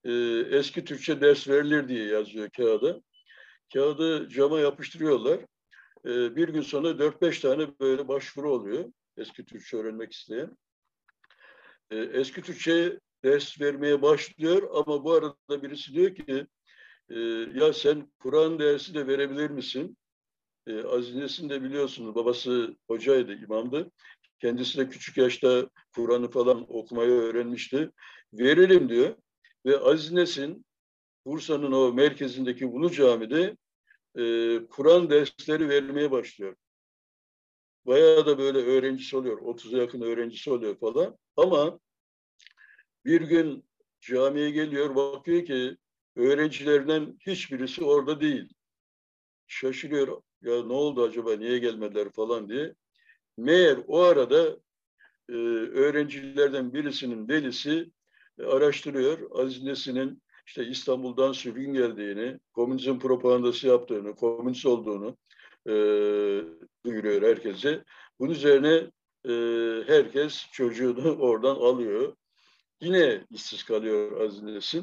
e, 0.04 0.12
eski 0.58 0.86
Türkçe 0.86 1.22
ders 1.22 1.48
verilir 1.48 1.88
diye 1.88 2.06
yazıyor 2.06 2.50
kağıda. 2.50 3.02
Kağıdı 3.74 4.30
cama 4.30 4.60
yapıştırıyorlar. 4.60 5.40
E, 6.06 6.36
bir 6.36 6.50
gün 6.50 6.62
sonra 6.62 6.88
4-5 7.00 7.40
tane 7.40 7.80
böyle 7.80 8.08
başvuru 8.08 8.54
oluyor 8.54 8.86
eski 9.18 9.46
Türkçe 9.46 9.78
öğrenmek 9.78 10.14
isteyen. 10.14 10.58
E, 11.92 11.98
eski 11.98 12.42
Türkçe 12.42 13.00
ders 13.24 13.62
vermeye 13.62 14.02
başlıyor 14.02 14.70
ama 14.74 15.04
bu 15.04 15.14
arada 15.14 15.64
birisi 15.64 15.94
diyor 15.94 16.16
ki 16.16 16.48
e, 17.10 17.20
ya 17.54 17.74
sen 17.74 18.12
Kur'an 18.20 18.60
dersi 18.60 18.94
de 18.94 19.08
verebilir 19.08 19.50
misin? 19.50 19.98
E, 20.68 20.84
Aziz 20.84 21.16
Nesin 21.16 21.50
de 21.50 21.64
biliyorsunuz 21.64 22.16
babası 22.16 22.78
hocaydı, 22.88 23.34
imamdı. 23.34 23.92
Kendisi 24.40 24.78
de 24.78 24.90
küçük 24.90 25.18
yaşta 25.18 25.70
Kur'an'ı 25.96 26.30
falan 26.30 26.76
okumayı 26.76 27.12
öğrenmişti. 27.12 27.92
Verelim 28.34 28.90
diyor. 28.90 29.16
Ve 29.66 29.80
Aziz 29.80 30.12
Nesin 30.12 30.66
Bursa'nın 31.26 31.72
o 31.72 31.94
merkezindeki 31.94 32.66
Ulu 32.66 32.92
Cami'de 32.92 33.58
e, 34.18 34.24
Kur'an 34.70 35.10
dersleri 35.10 35.70
vermeye 35.70 36.12
başlıyor. 36.12 36.56
bayağı 37.86 38.26
da 38.26 38.38
böyle 38.38 38.58
öğrencisi 38.58 39.18
oluyor. 39.18 39.38
30'a 39.38 39.82
yakın 39.82 40.02
öğrencisi 40.02 40.52
oluyor 40.52 40.80
falan. 40.80 41.18
Ama 41.38 41.80
bir 43.06 43.22
gün 43.22 43.66
camiye 44.02 44.50
geliyor 44.52 44.96
bakıyor 44.96 45.46
ki 45.46 45.78
öğrencilerinden 46.18 47.18
hiçbirisi 47.20 47.84
orada 47.84 48.22
değil. 48.22 48.54
Şaşırıyor. 49.48 50.22
Ya 50.42 50.66
ne 50.66 50.74
oldu 50.74 51.04
acaba 51.04 51.36
niye 51.36 51.58
gelmediler 51.58 52.10
falan 52.12 52.50
diye. 52.50 52.74
Meğer 53.38 53.78
o 53.88 54.02
arada 54.02 54.58
e, 55.30 55.34
öğrencilerden 55.34 56.74
birisinin 56.74 57.28
delisi 57.28 57.92
e, 58.40 58.44
araştırıyor. 58.44 59.42
Aziz 59.42 59.64
Nesin'in 59.64 60.22
işte 60.46 60.68
İstanbul'dan 60.68 61.32
sürgün 61.32 61.74
geldiğini, 61.74 62.40
komünizm 62.54 63.00
propagandası 63.00 63.68
yaptığını, 63.68 64.16
komünist 64.16 64.66
olduğunu 64.66 65.18
e, 65.66 65.72
duyuruyor 66.86 67.22
herkese. 67.22 67.84
Bunun 68.20 68.32
üzerine 68.32 68.92
e, 69.26 69.34
herkes 69.88 70.46
çocuğunu 70.52 71.16
oradan 71.20 71.56
alıyor. 71.56 72.16
Yine 72.82 73.26
işsiz 73.30 73.64
kalıyor 73.64 74.22
Aziz. 74.22 74.76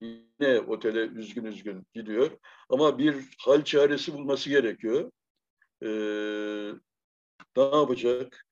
Yine 0.00 0.60
otele 0.60 1.00
üzgün 1.00 1.44
üzgün 1.44 1.86
gidiyor. 1.94 2.30
Ama 2.68 2.98
bir 2.98 3.16
hal 3.38 3.64
çaresi 3.64 4.14
bulması 4.14 4.50
gerekiyor. 4.50 5.10
Ee, 5.82 6.72
ne 7.56 7.62
yapacak? 7.62 8.46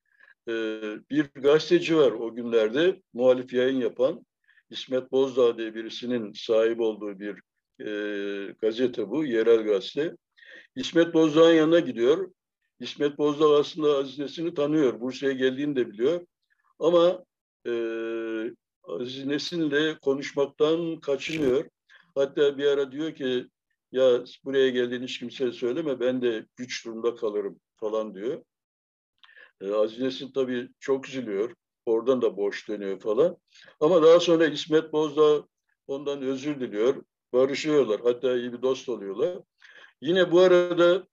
Ee, 0.48 0.80
bir 1.10 1.30
gazeteci 1.34 1.96
var 1.96 2.12
o 2.12 2.34
günlerde 2.34 3.02
muhalif 3.12 3.52
yayın 3.52 3.80
yapan. 3.80 4.26
İsmet 4.70 5.12
Bozdağ 5.12 5.58
diye 5.58 5.74
birisinin 5.74 6.32
sahip 6.32 6.80
olduğu 6.80 7.20
bir 7.20 7.40
e, 7.86 8.52
gazete 8.60 9.08
bu, 9.08 9.24
yerel 9.24 9.62
gazete. 9.62 10.16
İsmet 10.76 11.14
Bozdağ'ın 11.14 11.54
yanına 11.54 11.80
gidiyor. 11.80 12.30
İsmet 12.80 13.18
Bozdağ 13.18 13.56
aslında 13.56 13.96
Aziz 13.96 14.18
Nesin'i 14.18 14.54
tanıyor. 14.54 15.00
Bursa'ya 15.00 15.32
geldiğini 15.32 15.76
de 15.76 15.88
biliyor. 15.88 16.26
Ama 16.78 17.24
e, 17.66 17.72
Nesin'le 19.24 19.98
konuşmaktan 20.02 21.00
kaçınıyor. 21.00 21.64
Hatta 22.14 22.58
bir 22.58 22.66
ara 22.66 22.92
diyor 22.92 23.14
ki 23.14 23.48
ya 23.92 24.24
buraya 24.44 24.70
geldiğini 24.70 25.04
hiç 25.04 25.18
kimseye 25.18 25.52
söyleme 25.52 26.00
ben 26.00 26.22
de 26.22 26.46
güç 26.56 26.84
durumda 26.86 27.14
kalırım 27.14 27.60
falan 27.76 28.14
diyor. 28.14 28.42
E, 29.60 29.72
Aziz 29.72 30.00
Nesin 30.00 30.32
tabii 30.32 30.68
çok 30.80 31.08
üzülüyor. 31.08 31.54
Oradan 31.86 32.22
da 32.22 32.36
boş 32.36 32.68
dönüyor 32.68 33.00
falan. 33.00 33.36
Ama 33.80 34.02
daha 34.02 34.20
sonra 34.20 34.46
İsmet 34.46 34.92
Bozdağ 34.92 35.46
ondan 35.86 36.22
özür 36.22 36.60
diliyor. 36.60 37.04
Barışıyorlar. 37.32 38.00
Hatta 38.04 38.36
iyi 38.36 38.52
bir 38.52 38.62
dost 38.62 38.88
oluyorlar. 38.88 39.38
Yine 40.00 40.32
bu 40.32 40.40
arada 40.40 41.06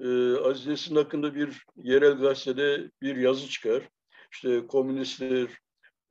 e, 0.00 0.34
Aziz 0.36 0.66
Nesin 0.66 0.96
hakkında 0.96 1.34
bir 1.34 1.64
yerel 1.76 2.18
gazetede 2.18 2.90
bir 3.02 3.16
yazı 3.16 3.48
çıkar. 3.48 3.88
İşte 4.32 4.66
komünistler, 4.66 5.48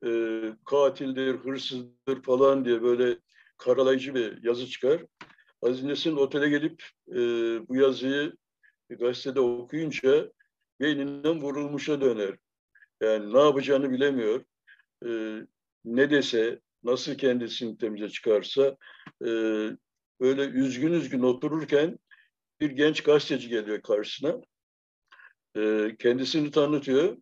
e, 0.04 0.42
katildir, 0.64 1.34
hırsızdır 1.34 2.22
falan 2.22 2.64
diye 2.64 2.82
böyle 2.82 3.18
karalayıcı 3.58 4.14
bir 4.14 4.42
yazı 4.42 4.66
çıkar. 4.66 5.02
Aziz 5.62 5.84
Nesin 5.84 6.16
otele 6.16 6.48
gelip 6.48 6.82
e, 7.08 7.16
bu 7.68 7.76
yazıyı 7.76 8.32
gazetede 8.90 9.40
okuyunca 9.40 10.32
beyninden 10.80 11.40
vurulmuşa 11.40 12.00
döner. 12.00 12.36
Yani 13.02 13.32
ne 13.32 13.40
yapacağını 13.40 13.90
bilemiyor. 13.90 14.44
E, 15.06 15.40
ne 15.84 16.10
dese, 16.10 16.60
nasıl 16.84 17.14
kendisini 17.14 17.78
temize 17.78 18.08
çıkarsa 18.08 18.76
e, 19.22 19.28
böyle 20.20 20.42
üzgün 20.42 20.92
üzgün 20.92 21.22
otururken 21.22 21.98
bir 22.60 22.70
genç 22.70 23.02
gazeteci 23.02 23.48
geliyor 23.48 23.82
karşısına. 23.82 24.40
E, 25.56 25.96
kendisini 25.98 26.50
tanıtıyor. 26.50 27.16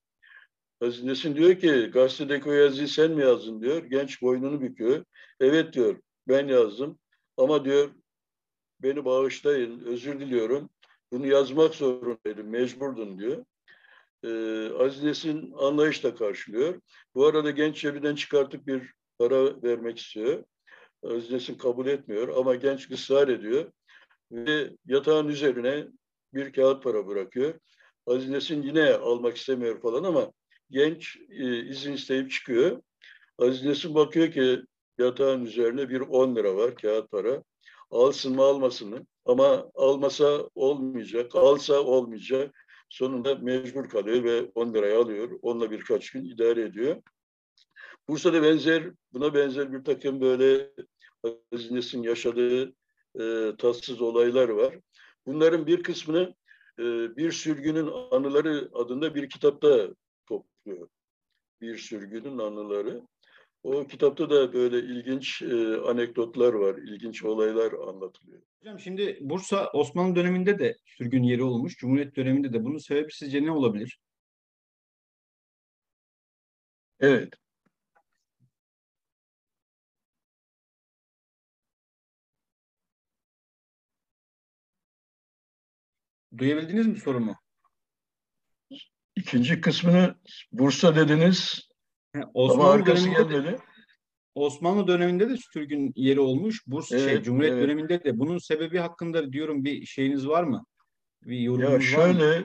Aziz 0.85 1.05
Nesin 1.05 1.37
diyor 1.37 1.59
ki 1.59 1.91
gazetedeki 1.93 2.49
o 2.49 2.53
yazıyı 2.53 2.89
sen 2.89 3.11
mi 3.11 3.23
yazdın 3.23 3.63
diyor. 3.63 3.85
Genç 3.85 4.23
boynunu 4.23 4.61
büküyor. 4.61 5.05
Evet 5.41 5.73
diyor 5.73 6.01
ben 6.29 6.49
yazdım 6.49 6.99
ama 7.37 7.65
diyor 7.65 7.91
beni 8.83 9.05
bağışlayın 9.05 9.85
özür 9.85 10.21
diliyorum. 10.21 10.71
Bunu 11.13 11.27
yazmak 11.27 11.75
zorundaydım 11.75 12.49
mecburdum 12.49 13.19
diyor. 13.19 13.45
Ee, 14.25 14.85
Aziz 14.85 15.03
Nesin 15.03 15.53
anlayışla 15.59 16.15
karşılıyor. 16.15 16.81
Bu 17.15 17.27
arada 17.27 17.51
genç 17.51 17.81
cebinden 17.81 18.15
çıkartıp 18.15 18.67
bir 18.67 18.93
para 19.19 19.63
vermek 19.63 19.99
istiyor. 19.99 20.45
Aziz 21.03 21.31
Nesin 21.31 21.55
kabul 21.55 21.87
etmiyor 21.87 22.29
ama 22.29 22.55
genç 22.55 22.91
ısrar 22.91 23.29
ediyor. 23.29 23.73
Ve 24.33 24.71
yatağın 24.87 25.29
üzerine 25.29 25.87
bir 26.35 26.53
kağıt 26.53 26.83
para 26.83 27.07
bırakıyor. 27.07 27.55
Aziz 28.07 28.29
Nesin 28.29 28.63
yine 28.63 28.95
almak 28.95 29.37
istemiyor 29.37 29.81
falan 29.81 30.05
ama 30.05 30.33
genç 30.75 31.17
e, 31.31 31.67
izin 31.67 31.93
isteyip 31.93 32.31
çıkıyor. 32.31 32.83
Aziz 33.39 33.95
bakıyor 33.95 34.33
ki 34.33 34.63
yatağın 34.99 35.45
üzerine 35.45 35.89
bir 35.89 36.01
10 36.01 36.37
lira 36.37 36.57
var 36.57 36.75
kağıt 36.75 37.11
para. 37.11 37.43
Alsın 37.91 38.35
mı 38.35 38.43
almasın 38.43 38.89
mı? 38.89 39.07
Ama 39.25 39.71
almasa 39.75 40.49
olmayacak, 40.55 41.35
alsa 41.35 41.81
olmayacak. 41.81 42.55
Sonunda 42.91 43.35
mecbur 43.35 43.89
kalıyor 43.89 44.25
ve 44.25 44.51
10 44.55 44.75
lirayı 44.75 44.99
alıyor. 44.99 45.39
Onunla 45.43 45.71
birkaç 45.71 46.11
gün 46.11 46.25
idare 46.25 46.63
ediyor. 46.63 47.03
Bursa'da 48.09 48.43
benzer, 48.43 48.91
buna 49.13 49.35
benzer 49.35 49.73
bir 49.73 49.85
takım 49.85 50.21
böyle 50.21 50.71
Aziz 51.53 51.95
yaşadığı 51.95 52.75
e, 53.21 53.53
tatsız 53.59 54.01
olaylar 54.01 54.49
var. 54.49 54.79
Bunların 55.27 55.67
bir 55.67 55.83
kısmını 55.83 56.35
e, 56.79 56.83
Bir 57.17 57.33
Sürgünün 57.33 57.91
Anıları 58.11 58.71
adında 58.75 59.15
bir 59.15 59.29
kitapta 59.29 59.89
topluyor. 60.65 60.89
Bir 61.61 61.79
sürgünün 61.79 62.39
anıları. 62.39 63.03
O 63.63 63.87
kitapta 63.87 64.31
da 64.31 64.53
böyle 64.53 64.79
ilginç 64.79 65.43
e, 65.43 65.77
anekdotlar 65.77 66.55
var, 66.55 66.77
ilginç 66.77 67.25
olaylar 67.25 67.73
anlatılıyor. 67.73 68.43
Hocam 68.61 68.81
şimdi 68.81 69.19
Bursa 69.21 69.71
Osmanlı 69.75 70.17
döneminde 70.17 70.59
de 70.59 70.77
sürgün 70.87 71.23
yeri 71.23 71.43
olmuş, 71.43 71.77
Cumhuriyet 71.79 72.17
döneminde 72.17 72.53
de. 72.53 72.65
Bunun 72.65 72.79
sebebi 72.79 73.13
sizce 73.13 73.45
ne 73.45 73.51
olabilir? 73.51 73.99
Evet. 77.01 77.35
Duyabildiniz 86.39 86.87
mi 86.87 86.97
sorumu? 86.97 87.44
İkinci 89.17 89.61
kısmını 89.61 90.15
Bursa 90.53 90.97
dediniz. 90.97 91.69
Osmanlı 92.35 92.63
Ama 92.63 92.73
arkası 92.73 93.07
döneminde 93.07 93.45
De, 93.45 93.59
Osmanlı 94.35 94.87
döneminde 94.87 95.31
de 95.31 95.37
sürgün 95.37 95.93
yeri 95.97 96.21
olmuş. 96.21 96.67
Bursa 96.67 96.99
şey, 96.99 97.05
evet, 97.05 97.15
şey 97.15 97.23
Cumhuriyet 97.23 97.55
evet. 97.55 97.65
döneminde 97.65 98.05
de. 98.05 98.19
Bunun 98.19 98.39
sebebi 98.39 98.79
hakkında 98.79 99.33
diyorum 99.33 99.65
bir 99.65 99.87
şeyiniz 99.87 100.29
var 100.29 100.45
mı? 100.45 100.65
Bir 101.23 101.39
yorumunuz 101.39 101.73
ya 101.73 101.81
şöyle, 101.81 102.45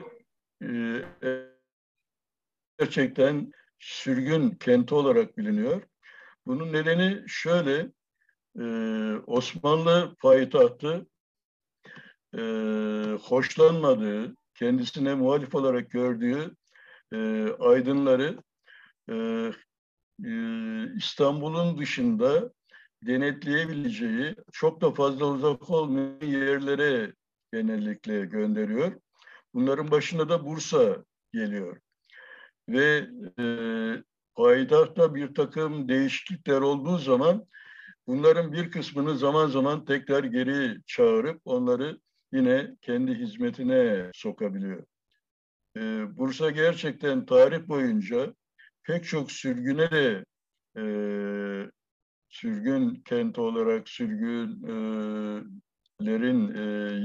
mı? 0.60 1.04
E, 1.22 1.44
gerçekten 2.78 3.52
sürgün 3.78 4.50
kenti 4.50 4.94
olarak 4.94 5.38
biliniyor. 5.38 5.82
Bunun 6.46 6.72
nedeni 6.72 7.24
şöyle, 7.26 7.92
e, 8.60 8.64
Osmanlı 9.26 10.16
payitahtı 10.22 11.06
e, 12.38 12.40
hoşlanmadığı, 13.22 14.34
kendisine 14.54 15.14
muhalif 15.14 15.54
olarak 15.54 15.90
gördüğü 15.90 16.56
e, 17.12 17.48
aydınları 17.60 18.42
e, 19.10 19.14
e, 20.24 20.32
İstanbul'un 20.96 21.78
dışında 21.78 22.52
denetleyebileceği 23.06 24.36
çok 24.52 24.80
da 24.80 24.90
fazla 24.90 25.26
uzak 25.26 25.70
olmayan 25.70 26.20
yerlere 26.20 27.12
genellikle 27.52 28.24
gönderiyor. 28.24 28.92
Bunların 29.54 29.90
başında 29.90 30.28
da 30.28 30.44
Bursa 30.44 31.04
geliyor. 31.32 31.80
Ve 32.68 33.06
e, 33.38 33.44
payidahta 34.34 35.14
bir 35.14 35.34
takım 35.34 35.88
değişiklikler 35.88 36.60
olduğu 36.60 36.98
zaman 36.98 37.46
bunların 38.06 38.52
bir 38.52 38.70
kısmını 38.70 39.18
zaman 39.18 39.46
zaman 39.46 39.84
tekrar 39.84 40.24
geri 40.24 40.76
çağırıp 40.86 41.40
onları 41.44 42.00
yine 42.32 42.76
kendi 42.80 43.14
hizmetine 43.14 44.10
sokabiliyor. 44.14 44.84
E, 45.76 45.80
Bursa 46.16 46.50
gerçekten 46.50 47.26
tarih 47.26 47.68
boyunca 47.68 48.34
pek 48.82 49.04
çok 49.04 49.32
sürgüne 49.32 49.90
de 49.90 50.24
e, 50.76 50.84
sürgün 52.28 52.94
kenti 53.04 53.40
olarak 53.40 53.88
sürgünlerin 53.88 55.34
e, 56.54 56.60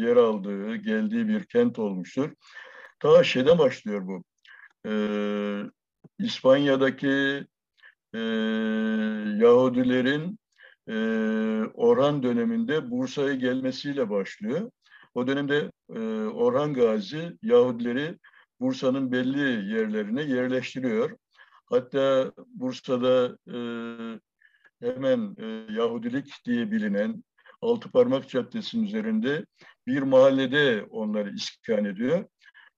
yer 0.05 0.15
aldığı, 0.15 0.75
geldiği 0.75 1.27
bir 1.27 1.45
kent 1.45 1.79
olmuştur. 1.79 2.31
Ta 2.99 3.23
şeyden 3.23 3.57
başlıyor 3.57 4.07
bu. 4.07 4.23
E, 4.87 4.91
İspanya'daki 6.19 7.45
e, 8.13 8.19
Yahudilerin 9.37 10.39
e, 10.89 10.95
Orhan 11.73 12.23
döneminde 12.23 12.91
Bursa'ya 12.91 13.33
gelmesiyle 13.33 14.09
başlıyor. 14.09 14.71
O 15.13 15.27
dönemde 15.27 15.71
e, 15.95 15.99
Orhan 16.25 16.73
Gazi 16.73 17.37
Yahudileri 17.43 18.17
Bursa'nın 18.59 19.11
belli 19.11 19.73
yerlerine 19.73 20.21
yerleştiriyor. 20.21 21.17
Hatta 21.65 22.31
Bursa'da 22.47 23.37
e, 23.47 23.57
hemen 24.79 25.35
e, 25.37 25.73
Yahudilik 25.73 26.33
diye 26.45 26.71
bilinen 26.71 27.23
Altı 27.61 27.91
Parmak 27.91 28.29
Caddesi'nin 28.29 28.83
üzerinde 28.83 29.45
bir 29.87 30.01
mahallede 30.01 30.85
onları 30.89 31.33
iskan 31.35 31.85
ediyor. 31.85 32.25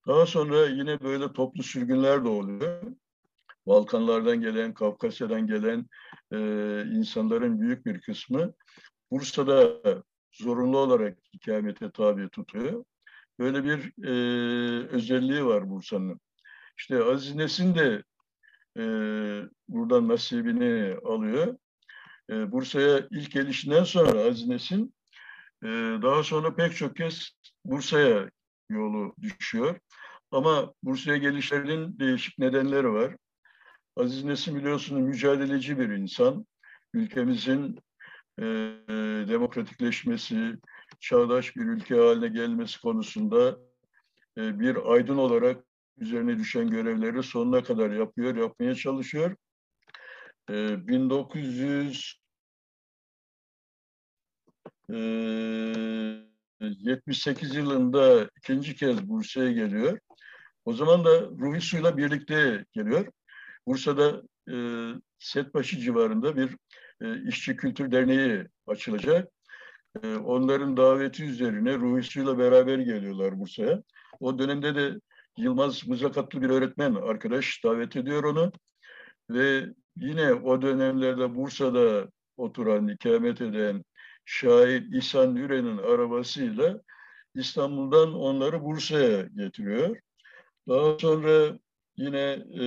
Daha 0.08 0.26
sonra 0.26 0.66
yine 0.66 1.02
böyle 1.02 1.34
toplu 1.34 1.64
sürgünler 1.64 2.26
de 2.26 2.30
oluyor. 2.30 2.84
Balkanlardan 3.68 4.42
gelen, 4.42 4.74
Kafkasya'dan 4.74 5.48
gelen 5.48 5.86
e, 6.32 6.38
insanların 6.98 7.62
büyük 7.62 7.86
bir 7.86 8.02
kısmı 8.02 8.54
Bursa'da 9.12 9.82
zorunlu 10.32 10.78
olarak 10.78 11.18
ikamete 11.34 11.92
tabi 11.92 12.30
tutuyor. 12.30 12.84
Böyle 13.40 13.64
bir 13.64 14.04
e, 14.04 14.88
özelliği 14.88 15.46
var 15.46 15.70
Bursa'nın. 15.70 16.20
İşte 16.78 17.04
Aziz 17.04 17.36
Nesin 17.36 17.76
de 17.76 18.04
e, 18.78 18.84
buradan 19.68 20.08
nasibini 20.08 20.98
alıyor. 21.06 21.58
E, 22.30 22.52
Bursa'ya 22.52 23.08
ilk 23.12 23.32
gelişinden 23.32 23.84
sonra 23.84 24.20
Aziz 24.20 24.48
Nesin 24.48 24.94
e, 25.64 25.68
daha 26.02 26.24
sonra 26.24 26.56
pek 26.56 26.76
çok 26.76 26.96
kez 26.96 27.32
Bursa'ya 27.66 28.30
yolu 28.70 29.16
düşüyor. 29.22 29.80
Ama 30.32 30.74
Bursa'ya 30.84 31.18
gelişlerinin 31.18 32.00
değişik 32.00 32.40
nedenleri 32.40 32.94
var. 32.94 33.16
Aziz 33.96 34.24
Nesin 34.24 34.56
biliyorsunuz 34.56 35.02
mücadeleci 35.02 35.80
bir 35.80 35.90
insan. 35.90 36.46
Ülkemizin 36.94 37.80
e, 38.40 38.44
demokratikleşmesi, 39.28 40.58
çağdaş 41.00 41.56
bir 41.56 41.66
ülke 41.66 41.96
haline 41.96 42.28
gelmesi 42.28 42.82
konusunda 42.82 43.60
e, 44.38 44.60
bir 44.60 44.92
aydın 44.94 45.18
olarak 45.18 45.64
üzerine 45.98 46.40
düşen 46.40 46.70
görevleri 46.70 47.24
sonuna 47.24 47.64
kadar 47.64 47.92
yapıyor, 47.92 48.36
yapmaya 48.36 48.76
çalışıyor. 48.76 49.36
E, 50.50 50.88
1900 50.88 52.20
e, 54.90 54.96
78 56.60 57.56
yılında 57.56 58.30
ikinci 58.38 58.76
kez 58.76 59.10
Bursa'ya 59.10 59.52
geliyor. 59.52 60.00
O 60.66 60.74
zaman 60.74 61.06
da 61.06 61.22
Ruhi 61.22 61.62
Su'yla 61.62 61.98
birlikte 61.98 62.66
geliyor. 62.72 63.12
Bursa'da 63.68 64.22
e, 64.52 64.56
Setbaşı 65.20 65.80
civarında 65.80 66.38
bir 66.38 66.58
e, 67.02 67.28
İşçi 67.28 67.56
Kültür 67.56 67.92
Derneği 67.92 68.44
açılacak. 68.68 69.32
E, 70.04 70.16
onların 70.16 70.78
daveti 70.78 71.24
üzerine 71.24 71.76
Ruhi 71.76 72.04
Su'yla 72.04 72.38
beraber 72.38 72.80
geliyorlar 72.80 73.40
Bursa'ya. 73.40 73.84
O 74.20 74.40
dönemde 74.40 74.76
de 74.76 75.00
Yılmaz 75.38 75.88
Mızrakatlı 75.88 76.42
bir 76.42 76.50
öğretmen 76.50 76.96
arkadaş 76.96 77.64
davet 77.64 77.96
ediyor 77.96 78.24
onu. 78.24 78.52
Ve 79.30 79.66
yine 79.96 80.34
o 80.34 80.62
dönemlerde 80.62 81.36
Bursa'da 81.36 82.08
oturan, 82.38 82.88
ikamet 82.88 83.42
eden 83.42 83.84
şair 84.26 84.82
İhsan 84.82 85.36
Üren'in 85.36 85.78
arabasıyla 85.78 86.82
İstanbul'dan 87.36 88.14
onları 88.14 88.64
Bursa'ya 88.64 89.22
getiriyor. 89.22 89.98
Daha 90.68 91.00
sonra 91.00 91.60
yine 91.98 92.44
e, 92.62 92.66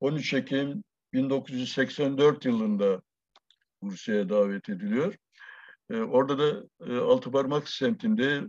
13 0.00 0.34
Ekim 0.34 0.84
1984 1.12 2.44
yılında 2.44 3.02
Bursa'ya 3.82 4.28
davet 4.28 4.68
ediliyor. 4.68 5.14
E, 5.90 5.96
orada 5.96 6.38
da 6.38 6.64
e, 6.86 6.96
Altıparmak 6.98 7.68
semtinde 7.68 8.42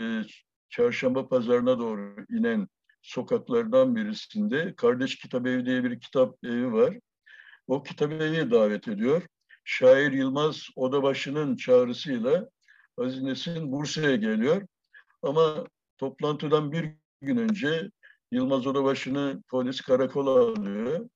e, 0.00 0.22
çarşamba 0.68 1.28
pazarına 1.28 1.78
doğru 1.78 2.16
inen 2.30 2.68
sokaklardan 3.02 3.96
birisinde 3.96 4.74
Kardeş 4.76 5.16
Kitap 5.16 5.46
Evi 5.46 5.66
diye 5.66 5.84
bir 5.84 6.00
kitap 6.00 6.44
evi 6.44 6.72
var. 6.72 6.98
O 7.66 7.82
kitap 7.82 8.12
evi 8.12 8.50
davet 8.50 8.88
ediyor. 8.88 9.22
Şair 9.64 10.12
Yılmaz 10.12 10.68
Odabaşı'nın 10.76 11.56
çağrısıyla 11.56 12.48
Aziz 12.98 13.22
Nesin 13.22 13.72
Bursa'ya 13.72 14.16
geliyor. 14.16 14.66
Ama 15.22 15.66
toplantıdan 15.98 16.72
bir 16.72 16.90
gün 17.22 17.36
önce 17.36 17.90
Yılmaz 18.32 18.66
Odabaşı'nı 18.66 19.42
polis 19.48 19.80
karakola 19.80 20.30
alıyor. 20.30 21.08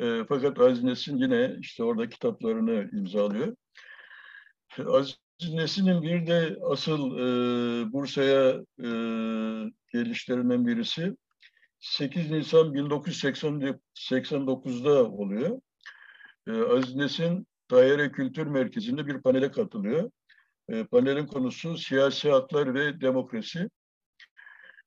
E, 0.00 0.24
fakat 0.28 0.60
Aziz 0.60 0.84
Nesin 0.84 1.16
yine 1.16 1.56
işte 1.60 1.84
orada 1.84 2.08
kitaplarını 2.08 2.90
imzalıyor. 2.92 3.56
Aziz 4.86 5.18
Nesin'in 5.52 6.02
bir 6.02 6.26
de 6.26 6.58
asıl 6.62 7.18
e, 7.18 7.22
Bursa'ya 7.92 8.64
e, 8.78 8.88
gelişlerinden 9.92 10.66
birisi 10.66 11.16
8 11.78 12.30
Nisan 12.30 12.74
1989'da 12.74 15.10
oluyor. 15.10 15.60
E, 16.46 16.52
Aziz 16.52 16.94
Nesin 16.94 17.46
Daire 17.70 18.12
Kültür 18.12 18.46
Merkezi'nde 18.46 19.06
bir 19.06 19.22
panele 19.22 19.50
katılıyor. 19.50 20.10
E, 20.68 20.84
panelin 20.84 21.26
konusu 21.26 21.76
siyasi 21.76 22.30
haklar 22.30 22.74
ve 22.74 23.00
demokrasi. 23.00 23.70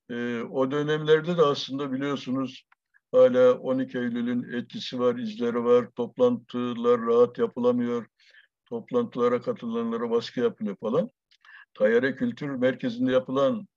E, 0.10 0.42
o 0.42 0.72
dönemlerde 0.72 1.38
de 1.38 1.42
aslında 1.42 1.92
biliyorsunuz 1.92 2.64
hala 3.12 3.54
12 3.54 3.98
Eylül'ün 3.98 4.54
etkisi 4.54 5.00
var, 5.00 5.16
izleri 5.16 5.64
var, 5.64 5.88
toplantılar 5.96 7.02
rahat 7.02 7.38
yapılamıyor, 7.38 8.06
toplantılara 8.72 9.42
katılanlara 9.42 10.10
baskı 10.12 10.40
yapılıyor 10.40 10.76
falan. 10.76 11.10
Tayyare 11.74 12.16
Kültür 12.16 12.50
Merkezi'nde 12.50 13.12
yapılan 13.12 13.68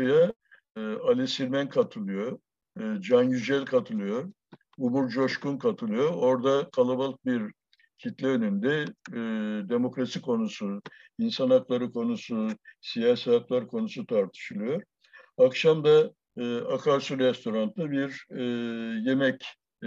e, 0.00 0.80
Ali 0.80 1.28
Silmen 1.28 1.68
katılıyor, 1.68 2.38
e, 2.80 2.82
Can 3.00 3.22
Yücel 3.22 3.64
katılıyor, 3.64 4.32
Umur 4.78 5.08
Coşkun 5.08 5.58
katılıyor. 5.58 6.14
Orada 6.14 6.70
kalabalık 6.70 7.26
bir 7.26 7.52
kitle 7.98 8.26
önünde 8.26 8.84
e, 9.12 9.18
demokrasi 9.68 10.22
konusu, 10.22 10.82
insan 11.18 11.50
hakları 11.50 11.92
konusu, 11.92 12.48
siyasi 12.80 13.30
haklar 13.30 13.66
konusu 13.66 14.06
tartışılıyor. 14.06 14.82
Akşam 15.38 15.84
da 15.84 16.10
e, 16.36 16.56
Akarsu 16.56 17.18
Restoran'da 17.18 17.90
bir 17.90 18.26
e, 18.30 18.42
yemek 19.10 19.44
e, 19.82 19.86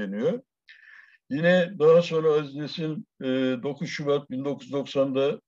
yeniyor. 0.00 0.40
Yine 1.30 1.78
daha 1.78 2.02
sonra 2.02 2.32
Aziz 2.32 2.54
Nesin 2.54 3.06
e, 3.22 3.26
9 3.62 3.88
Şubat 3.88 4.30
1990'da 4.30 5.40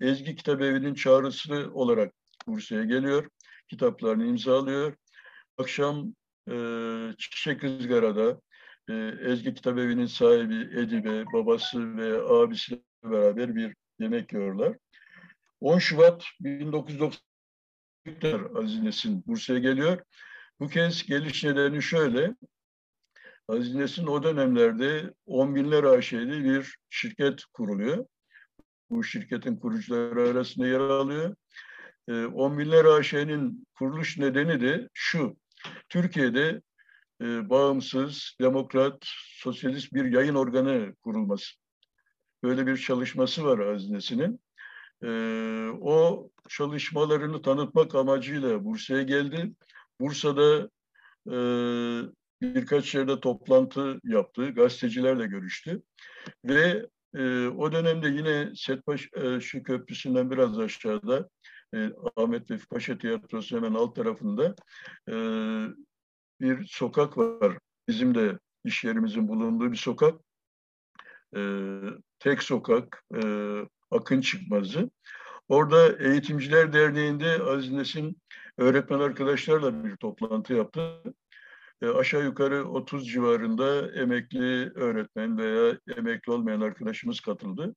Ezgi 0.00 0.36
Kitabevi'nin 0.36 0.94
çağrısı 0.94 1.70
olarak 1.72 2.12
Bursa'ya 2.46 2.84
geliyor. 2.84 3.28
Kitaplarını 3.68 4.26
imzalıyor. 4.26 4.96
Akşam 5.58 6.14
e, 6.50 6.54
Çiçek 7.18 7.64
Izgara'da 7.64 8.40
e, 8.88 8.94
Ezgi 9.30 9.54
Kitabevi'nin 9.54 10.06
sahibi 10.06 10.80
Edibe, 10.80 11.24
babası 11.32 11.96
ve 11.96 12.22
abisiyle 12.22 12.80
beraber 13.04 13.54
bir 13.56 13.74
yemek 14.00 14.32
yiyorlar. 14.32 14.76
10 15.60 15.78
Şubat 15.78 16.24
1990 16.40 17.20
Aziz 18.54 18.82
Nesin 18.82 19.24
Bursa'ya 19.26 19.58
geliyor. 19.58 20.02
Bu 20.60 20.68
kez 20.68 21.06
geliş 21.06 21.44
nedeni 21.44 21.82
şöyle. 21.82 22.34
Aziz 23.48 23.98
o 23.98 24.22
dönemlerde 24.22 25.14
10 25.26 25.54
binler 25.54 25.84
AŞ'li 25.84 26.44
bir 26.44 26.76
şirket 26.90 27.44
kuruluyor. 27.44 28.06
Bu 28.90 29.04
şirketin 29.04 29.56
kurucuları 29.56 30.30
arasında 30.30 30.66
yer 30.66 30.80
alıyor. 30.80 31.36
10 32.08 32.54
ee, 32.54 32.58
binler 32.58 32.84
AŞ'nin 32.84 33.66
kuruluş 33.74 34.18
nedeni 34.18 34.60
de 34.60 34.88
şu. 34.94 35.36
Türkiye'de 35.88 36.62
e, 37.22 37.50
bağımsız, 37.50 38.36
demokrat, 38.40 38.98
sosyalist 39.42 39.92
bir 39.92 40.04
yayın 40.04 40.34
organı 40.34 40.94
kurulması. 40.94 41.54
Böyle 42.42 42.66
bir 42.66 42.76
çalışması 42.76 43.44
var 43.44 43.58
Aziz 43.58 44.12
E, 45.02 45.08
o 45.80 46.30
çalışmalarını 46.48 47.42
tanıtmak 47.42 47.94
amacıyla 47.94 48.64
Bursa'ya 48.64 49.02
geldi. 49.02 49.52
Bursa'da 50.00 50.70
e, 51.30 51.36
birkaç 52.42 52.94
yerde 52.94 53.20
toplantı 53.20 54.00
yaptı, 54.04 54.50
gazetecilerle 54.50 55.26
görüştü 55.26 55.82
ve 56.44 56.86
e, 57.14 57.46
o 57.46 57.72
dönemde 57.72 58.08
yine 58.08 58.52
Setbaş 58.56 59.08
e, 59.14 59.40
şu 59.40 59.62
köprüsünden 59.62 60.30
biraz 60.30 60.58
aşağıda 60.58 61.28
e, 61.74 61.90
Ahmet 62.16 62.50
Vefik 62.50 62.70
Paşa 62.70 62.98
Tiyatrosu 62.98 63.56
hemen 63.56 63.74
alt 63.74 63.96
tarafında 63.96 64.54
e, 65.08 65.14
bir 66.40 66.66
sokak 66.66 67.18
var. 67.18 67.58
Bizim 67.88 68.14
de 68.14 68.38
iş 68.64 68.84
yerimizin 68.84 69.28
bulunduğu 69.28 69.72
bir 69.72 69.76
sokak. 69.76 70.20
E, 71.36 71.40
tek 72.18 72.42
sokak, 72.42 73.04
e, 73.14 73.20
Akın 73.90 74.20
Çıkmazı. 74.20 74.90
Orada 75.48 75.98
Eğitimciler 75.98 76.72
Derneği'nde 76.72 77.42
Aziz 77.42 77.72
Nesin 77.72 78.22
öğretmen 78.58 78.98
arkadaşlarla 78.98 79.84
bir 79.84 79.96
toplantı 79.96 80.54
yaptı. 80.54 81.02
E, 81.82 81.86
aşağı 81.86 82.24
yukarı 82.24 82.64
30 82.64 83.08
civarında 83.08 83.92
emekli 83.92 84.72
öğretmen 84.74 85.38
veya 85.38 85.78
emekli 85.96 86.32
olmayan 86.32 86.60
arkadaşımız 86.60 87.20
katıldı. 87.20 87.74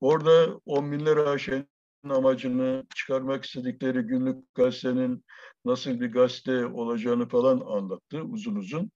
Orada 0.00 0.60
on 0.66 0.92
binler 0.92 1.16
aşağı 1.16 1.66
amacını, 2.08 2.84
çıkarmak 2.94 3.44
istedikleri 3.44 4.00
günlük 4.00 4.54
gazetenin 4.54 5.24
nasıl 5.64 6.00
bir 6.00 6.12
gazete 6.12 6.66
olacağını 6.66 7.28
falan 7.28 7.60
anlattı 7.60 8.22
uzun 8.22 8.56
uzun. 8.56 8.90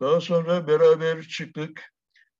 Daha 0.00 0.20
sonra 0.20 0.66
beraber 0.66 1.22
çıktık. 1.22 1.82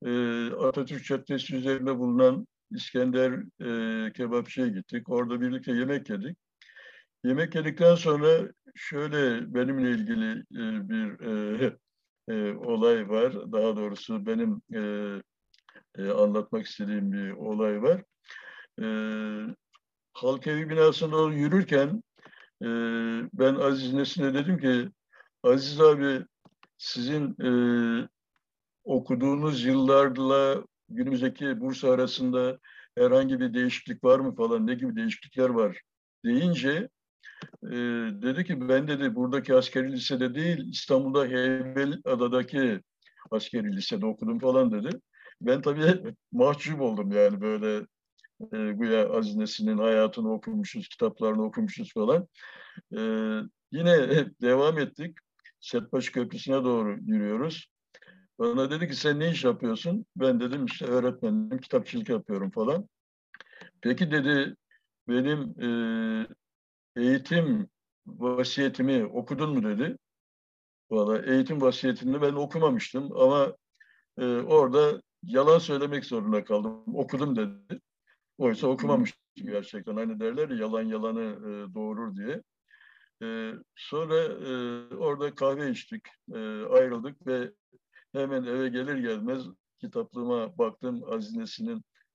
E, 0.07 0.11
Atatürk 0.51 1.05
Caddesi 1.05 1.57
üzerinde 1.57 1.99
bulunan 1.99 2.47
İskender 2.71 3.33
e, 3.61 4.13
Kebapçı'ya 4.13 4.69
gittik. 4.69 5.09
Orada 5.09 5.41
birlikte 5.41 5.73
yemek 5.73 6.11
yedik. 6.11 6.39
Yemek 7.25 7.55
yedikten 7.55 7.95
sonra 7.95 8.53
şöyle 8.75 9.55
benimle 9.55 9.91
ilgili 9.91 10.31
e, 10.33 10.89
bir 10.89 11.21
e, 11.21 11.77
e, 12.29 12.55
olay 12.55 13.09
var. 13.09 13.53
Daha 13.53 13.77
doğrusu 13.77 14.27
benim 14.27 14.63
e, 14.75 14.83
e, 15.99 16.11
anlatmak 16.11 16.67
istediğim 16.67 17.13
bir 17.13 17.31
olay 17.31 17.83
var. 17.83 18.03
E, 18.83 18.87
Halk 20.13 20.47
Evi 20.47 20.71
binasında 20.71 21.33
yürürken 21.35 22.03
e, 22.63 22.69
ben 23.33 23.55
Aziz 23.55 23.93
Nesin'e 23.93 24.35
dedim 24.35 24.59
ki 24.59 24.91
Aziz 25.43 25.81
abi 25.81 26.25
sizin 26.79 27.37
e, 27.43 27.51
okuduğunuz 28.85 29.65
yıllarla 29.65 30.65
günümüzdeki 30.89 31.61
Bursa 31.61 31.91
arasında 31.91 32.59
herhangi 32.99 33.41
bir 33.41 33.55
değişiklik 33.55 34.05
var 34.05 34.21
mı 34.21 34.35
falan 34.35 34.67
ne 34.67 34.75
gibi 34.75 34.97
değişiklikler 34.97 35.49
var 35.49 35.81
deyince 36.25 36.89
e, 37.63 37.77
dedi 38.23 38.45
ki 38.45 38.69
ben 38.69 38.89
dedi 38.89 39.15
buradaki 39.15 39.55
askeri 39.55 39.93
lisede 39.93 40.35
değil 40.35 40.69
İstanbul'da 40.71 41.25
Heybeliada'daki 41.25 42.81
askeri 43.31 43.77
lisede 43.77 44.07
okudum 44.07 44.39
falan 44.39 44.73
dedi. 44.73 45.01
Ben 45.41 45.63
tabii 45.63 46.15
mahcup 46.33 46.81
oldum 46.81 47.13
yani 47.13 47.41
böyle 47.41 47.87
e, 48.53 48.73
güya 48.73 49.11
Aziz 49.13 49.61
hayatını 49.79 50.33
okumuşuz, 50.33 50.89
kitaplarını 50.89 51.45
okumuşuz 51.45 51.95
falan. 51.95 52.29
E, 52.97 53.01
yine 53.73 54.27
devam 54.43 54.79
ettik. 54.79 55.17
Setbaşı 55.61 56.13
Köprüsü'ne 56.13 56.65
doğru 56.65 56.99
yürüyoruz. 57.07 57.71
Bana 58.39 58.71
dedi 58.71 58.89
ki 58.89 58.97
sen 58.97 59.21
ne 59.21 59.31
iş 59.31 59.45
yapıyorsun? 59.45 60.07
Ben 60.17 60.41
dedim 60.41 60.65
işte 60.65 60.87
öğretmenim, 60.87 61.59
kitapçılık 61.59 62.09
yapıyorum 62.09 62.51
falan. 62.51 62.89
Peki 63.81 64.11
dedi 64.11 64.57
benim 65.09 65.61
e, 65.63 65.69
eğitim 67.01 67.69
vasiyetimi 68.07 69.05
okudun 69.05 69.55
mu 69.55 69.63
dedi. 69.65 69.99
Valla 70.91 71.23
eğitim 71.23 71.61
vasiyetini 71.61 72.23
ben 72.23 72.33
okumamıştım 72.33 73.17
ama 73.17 73.57
e, 74.19 74.25
orada 74.27 75.03
yalan 75.23 75.59
söylemek 75.59 76.05
zorunda 76.05 76.45
kaldım. 76.45 76.83
Okudum 76.95 77.37
dedi. 77.37 77.81
Oysa 78.39 78.67
okumamıştım 78.67 79.23
gerçekten. 79.37 79.97
Hani 79.97 80.21
derler 80.21 80.49
ya 80.49 80.57
yalan 80.57 80.83
yalanı 80.83 81.23
e, 81.23 81.75
doğurur 81.75 82.17
diye. 82.17 82.43
E, 83.23 83.53
sonra 83.77 84.17
e, 84.23 84.53
orada 84.95 85.35
kahve 85.35 85.71
içtik, 85.71 86.07
e, 86.35 86.39
ayrıldık 86.65 87.27
ve 87.27 87.53
hemen 88.13 88.45
eve 88.45 88.69
gelir 88.69 88.97
gelmez 88.97 89.43
kitaplığıma 89.79 90.59
baktım. 90.59 91.03
Aziz 91.13 91.37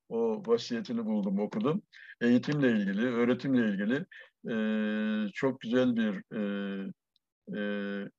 o 0.09 0.43
vasiyetini 0.47 1.05
buldum, 1.05 1.39
okudum. 1.39 1.81
Eğitimle 2.21 2.71
ilgili, 2.71 3.07
öğretimle 3.07 3.69
ilgili 3.69 4.05
e, 4.49 4.55
çok 5.33 5.61
güzel 5.61 5.95
bir 5.95 6.35
e, 6.35 6.41
e, 7.53 7.59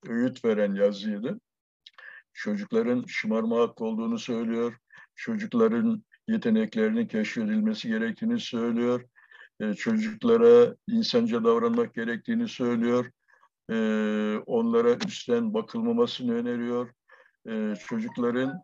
öğüt 0.09 0.44
veren 0.44 0.75
yazıydı. 0.75 1.40
Çocukların 2.33 3.05
şımarma 3.09 3.61
hakkı 3.61 3.85
olduğunu 3.85 4.18
söylüyor. 4.18 4.77
Çocukların 5.14 6.05
yeteneklerinin 6.29 7.07
keşfedilmesi 7.07 7.88
gerektiğini 7.88 8.40
söylüyor. 8.40 9.05
E, 9.61 9.75
çocuklara 9.75 10.77
insanca 10.88 11.44
davranmak 11.44 11.94
gerektiğini 11.94 12.49
söylüyor. 12.49 13.11
E, 13.70 13.77
onlara 14.46 14.96
üstten 15.07 15.55
bakılmamasını 15.55 16.35
öneriyor. 16.35 16.90
E, 17.49 17.75
çocukların 17.88 18.62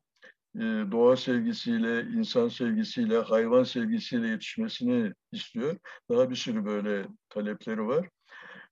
doğa 0.92 1.16
sevgisiyle, 1.16 2.02
insan 2.02 2.48
sevgisiyle, 2.48 3.18
hayvan 3.18 3.64
sevgisiyle 3.64 4.28
yetişmesini 4.28 5.12
istiyor. 5.32 5.76
Daha 6.10 6.30
bir 6.30 6.36
sürü 6.36 6.64
böyle 6.64 7.06
talepleri 7.28 7.86
var. 7.86 8.08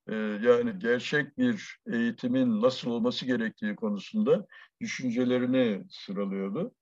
E, 0.08 0.14
yani 0.16 0.78
gerçek 0.78 1.38
bir 1.38 1.78
eğitimin 1.92 2.62
nasıl 2.62 2.90
olması 2.90 3.26
gerektiği 3.26 3.76
konusunda 3.76 4.46
düşüncelerini 4.80 5.84
sıralıyordu. 5.90 6.74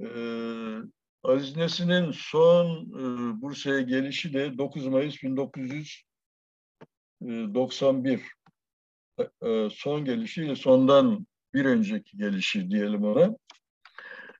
E, 0.00 0.06
Aziz 1.22 1.56
Nesin'in 1.56 2.10
son 2.10 2.66
e, 2.86 3.42
Bursa'ya 3.42 3.80
gelişi 3.80 4.34
de 4.34 4.58
9 4.58 4.86
Mayıs 4.86 5.22
1991. 5.22 8.22
E, 9.18 9.22
e, 9.48 9.68
son 9.70 10.04
gelişi 10.04 10.56
sondan 10.56 11.26
bir 11.54 11.64
önceki 11.64 12.16
gelişi 12.16 12.70
diyelim 12.70 13.04
ona. 13.04 13.36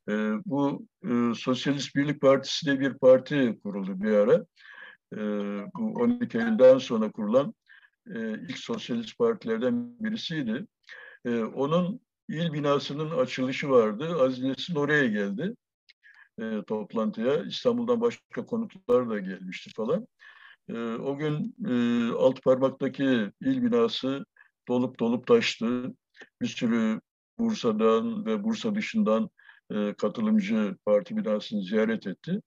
E, 0.09 0.13
bu 0.47 0.87
e, 1.05 1.35
Sosyalist 1.35 1.97
Birlik 1.97 2.21
Partisi 2.21 2.67
de 2.67 2.81
bir 2.81 2.95
parti 2.95 3.59
kuruldu 3.63 4.03
bir 4.03 4.13
ara. 4.13 4.47
E, 5.13 5.19
bu 5.75 5.95
12 6.03 6.39
Eylül'den 6.39 6.79
sonra 6.79 7.11
kurulan 7.11 7.55
e, 8.15 8.31
ilk 8.31 8.59
sosyalist 8.59 9.19
partilerden 9.19 9.97
birisiydi. 10.01 10.67
E, 11.25 11.39
onun 11.39 12.01
il 12.29 12.53
binasının 12.53 13.11
açılışı 13.11 13.71
vardı. 13.71 14.17
Aziz 14.21 14.45
Nesin 14.45 14.75
oraya 14.75 15.07
geldi 15.07 15.55
e, 16.41 16.63
toplantıya. 16.67 17.45
İstanbul'dan 17.45 18.01
başka 18.01 18.47
konuklar 18.47 19.11
da 19.11 19.19
gelmişti 19.19 19.71
falan. 19.77 20.07
O 21.01 21.17
gün 21.19 21.55
e, 21.69 21.75
alt 22.13 22.43
parmaktaki 22.43 23.33
il 23.41 23.63
binası 23.63 24.25
dolup 24.69 25.01
dolup 25.01 25.27
taştı. 25.27 25.95
Bir 26.41 26.47
sürü 26.47 27.01
Bursa'dan 27.39 28.27
ve 28.27 28.45
Bursa 28.45 28.75
dışından 28.75 29.31
e, 29.75 29.95
katılımcı 29.95 30.77
parti 30.85 31.17
binasını 31.17 31.63
ziyaret 31.63 32.07
etti. 32.07 32.41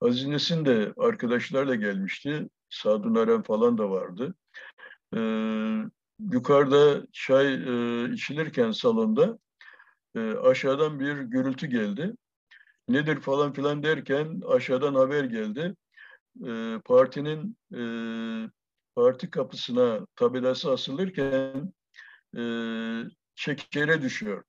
Aziz 0.00 0.26
Nesin 0.26 0.64
de 0.64 0.92
arkadaşlarla 0.96 1.74
gelmişti. 1.74 2.48
Sadun 2.70 3.14
Arem 3.14 3.42
falan 3.42 3.78
da 3.78 3.90
vardı. 3.90 4.34
E, 5.16 5.20
yukarıda 6.32 7.06
çay 7.12 7.54
e, 7.54 8.04
içilirken 8.12 8.70
salonda 8.70 9.38
e, 10.16 10.20
aşağıdan 10.20 11.00
bir 11.00 11.16
gürültü 11.16 11.66
geldi 11.66 12.12
nedir 12.88 13.20
falan 13.20 13.52
filan 13.52 13.82
derken 13.82 14.40
aşağıdan 14.48 14.94
haber 14.94 15.24
geldi. 15.24 15.76
E, 16.46 16.80
partinin 16.84 17.56
e, 17.74 17.82
parti 18.94 19.30
kapısına 19.30 20.06
tabelası 20.16 20.70
asılırken 20.70 21.72
e, 22.36 22.42
çekere 23.34 24.02
düşüyor. 24.02 24.44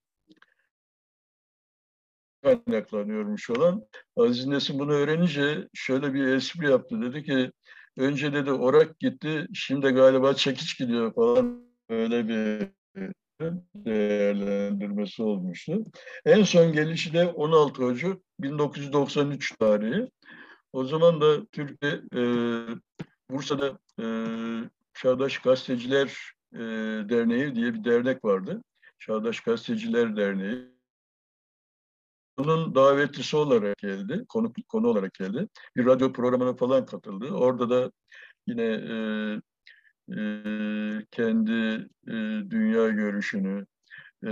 Kaynaklanıyormuş 2.43 3.49
olan. 3.49 3.83
Aziz 4.15 4.47
Nesin 4.47 4.79
bunu 4.79 4.93
öğrenince 4.93 5.67
şöyle 5.73 6.13
bir 6.13 6.27
espri 6.27 6.69
yaptı. 6.69 7.01
Dedi 7.01 7.23
ki 7.23 7.51
önce 7.97 8.33
dedi 8.33 8.51
orak 8.51 8.99
gitti 8.99 9.47
şimdi 9.53 9.87
galiba 9.87 10.33
çekiç 10.33 10.77
gidiyor 10.79 11.13
falan. 11.13 11.67
Öyle 11.89 12.27
bir 12.27 12.67
değerlendirmesi 13.75 15.23
olmuştu. 15.23 15.83
En 16.25 16.43
son 16.43 16.73
gelişi 16.73 17.13
de 17.13 17.25
16 17.25 17.85
Ocak 17.85 18.17
1993 18.39 19.57
tarihi. 19.57 20.09
O 20.73 20.85
zaman 20.85 21.21
da 21.21 21.45
Türkiye 21.45 21.91
e, 21.91 22.21
Bursa'da 23.29 23.79
e, 24.01 24.05
Çağdaş 24.93 25.39
Gazeteciler 25.39 26.07
e, 26.53 26.59
Derneği 27.09 27.55
diye 27.55 27.73
bir 27.73 27.83
dernek 27.83 28.25
vardı. 28.25 28.63
Çağdaş 28.99 29.39
Gazeteciler 29.39 30.15
Derneği. 30.17 30.76
Bunun 32.37 32.75
davetlisi 32.75 33.37
olarak 33.37 33.77
geldi, 33.77 34.25
konu, 34.29 34.53
konu 34.67 34.87
olarak 34.87 35.13
geldi. 35.13 35.47
Bir 35.75 35.85
radyo 35.85 36.13
programına 36.13 36.55
falan 36.55 36.85
katıldı. 36.85 37.31
Orada 37.31 37.69
da 37.69 37.91
yine 38.47 38.63
e, 38.63 38.95
e, 40.17 40.21
kendi 41.11 41.87
e, 42.07 42.13
dünya 42.49 42.89
görüşünü, 42.89 43.65
e, 44.23 44.31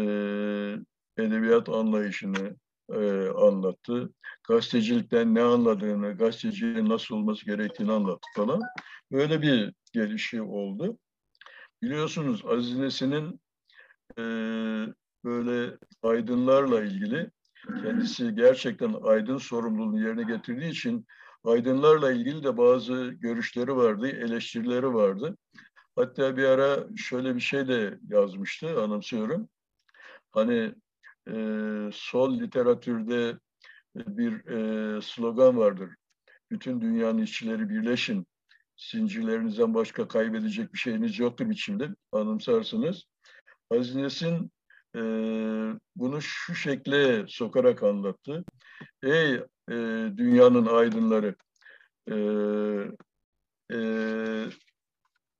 edebiyat 1.17 1.69
anlayışını 1.69 2.55
e, 2.93 3.27
anlattı. 3.29 4.09
Gazetecilikten 4.47 5.35
ne 5.35 5.41
anladığını, 5.41 6.17
gazeteciliğin 6.17 6.89
nasıl 6.89 7.15
olması 7.15 7.45
gerektiğini 7.45 7.91
anlattı 7.91 8.27
falan. 8.35 8.61
Böyle 9.11 9.41
bir 9.41 9.73
gelişi 9.93 10.41
oldu. 10.41 10.97
Biliyorsunuz 11.81 12.45
Aziz 12.45 12.77
Nesin'in 12.77 13.41
e, 14.17 14.23
böyle 15.23 15.77
aydınlarla 16.03 16.83
ilgili 16.83 17.31
kendisi 17.83 18.35
gerçekten 18.35 18.95
aydın 19.03 19.37
sorumluluğunu 19.37 20.01
yerine 20.01 20.23
getirdiği 20.23 20.69
için 20.69 21.05
aydınlarla 21.43 22.11
ilgili 22.11 22.43
de 22.43 22.57
bazı 22.57 23.07
görüşleri 23.07 23.75
vardı, 23.75 24.07
eleştirileri 24.07 24.93
vardı. 24.93 25.37
Hatta 25.95 26.37
bir 26.37 26.43
ara 26.43 26.87
şöyle 26.95 27.35
bir 27.35 27.39
şey 27.39 27.67
de 27.67 27.99
yazmıştı, 28.09 28.81
anımsıyorum. 28.81 29.49
Hani 30.31 30.75
e, 31.27 31.33
sol 31.93 32.39
literatürde 32.39 33.37
bir 33.95 34.45
e, 34.45 35.01
slogan 35.01 35.57
vardır. 35.57 35.89
Bütün 36.51 36.81
dünyanın 36.81 37.21
işçileri 37.21 37.69
birleşin 37.69 38.27
zincirlerinizden 38.77 39.73
başka 39.73 40.07
kaybedecek 40.07 40.73
bir 40.73 40.79
şeyiniz 40.79 41.19
yoktur 41.19 41.49
biçimde 41.49 41.89
anımsarsınız. 42.11 43.03
Aziz 43.69 43.95
Nesin 43.95 44.51
e, 44.95 45.01
bunu 45.95 46.21
şu 46.21 46.55
şekle 46.55 47.25
sokarak 47.27 47.83
anlattı. 47.83 48.45
Ey 49.03 49.33
e, 49.69 49.75
dünyanın 50.17 50.65
aydınları, 50.65 51.35
e, 52.11 52.15
e, 53.71 53.77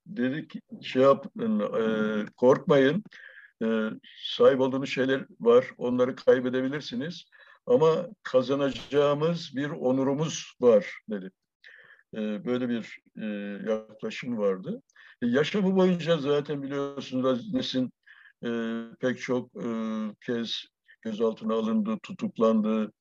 dedik 0.06 0.54
şey 0.84 1.02
yapın, 1.02 1.60
e, 1.60 2.26
korkmayın, 2.38 3.04
e, 3.64 3.90
sahip 4.24 4.60
olduğunuz 4.60 4.90
şeyler 4.90 5.26
var, 5.40 5.66
onları 5.78 6.16
kaybedebilirsiniz. 6.16 7.26
Ama 7.68 8.08
kazanacağımız 8.24 9.52
bir 9.56 9.70
onurumuz 9.70 10.54
var 10.62 11.00
dedi. 11.10 11.32
E, 12.14 12.46
böyle 12.46 12.70
bir 12.70 13.00
e, 13.22 13.26
yaklaşım 13.72 14.38
vardı. 14.38 14.82
E, 15.22 15.28
yaşamı 15.28 15.76
boyunca 15.76 16.18
zaten 16.18 16.64
biliyorsunuz 16.64 17.26
Aziz 17.26 17.54
Nesin 17.54 17.92
e, 18.46 18.50
pek 19.00 19.22
çok 19.22 19.56
e, 19.56 19.68
kez 20.26 20.66
gözaltına 21.02 21.54
alındı, 21.54 21.98
tutuklandı. 22.04 22.92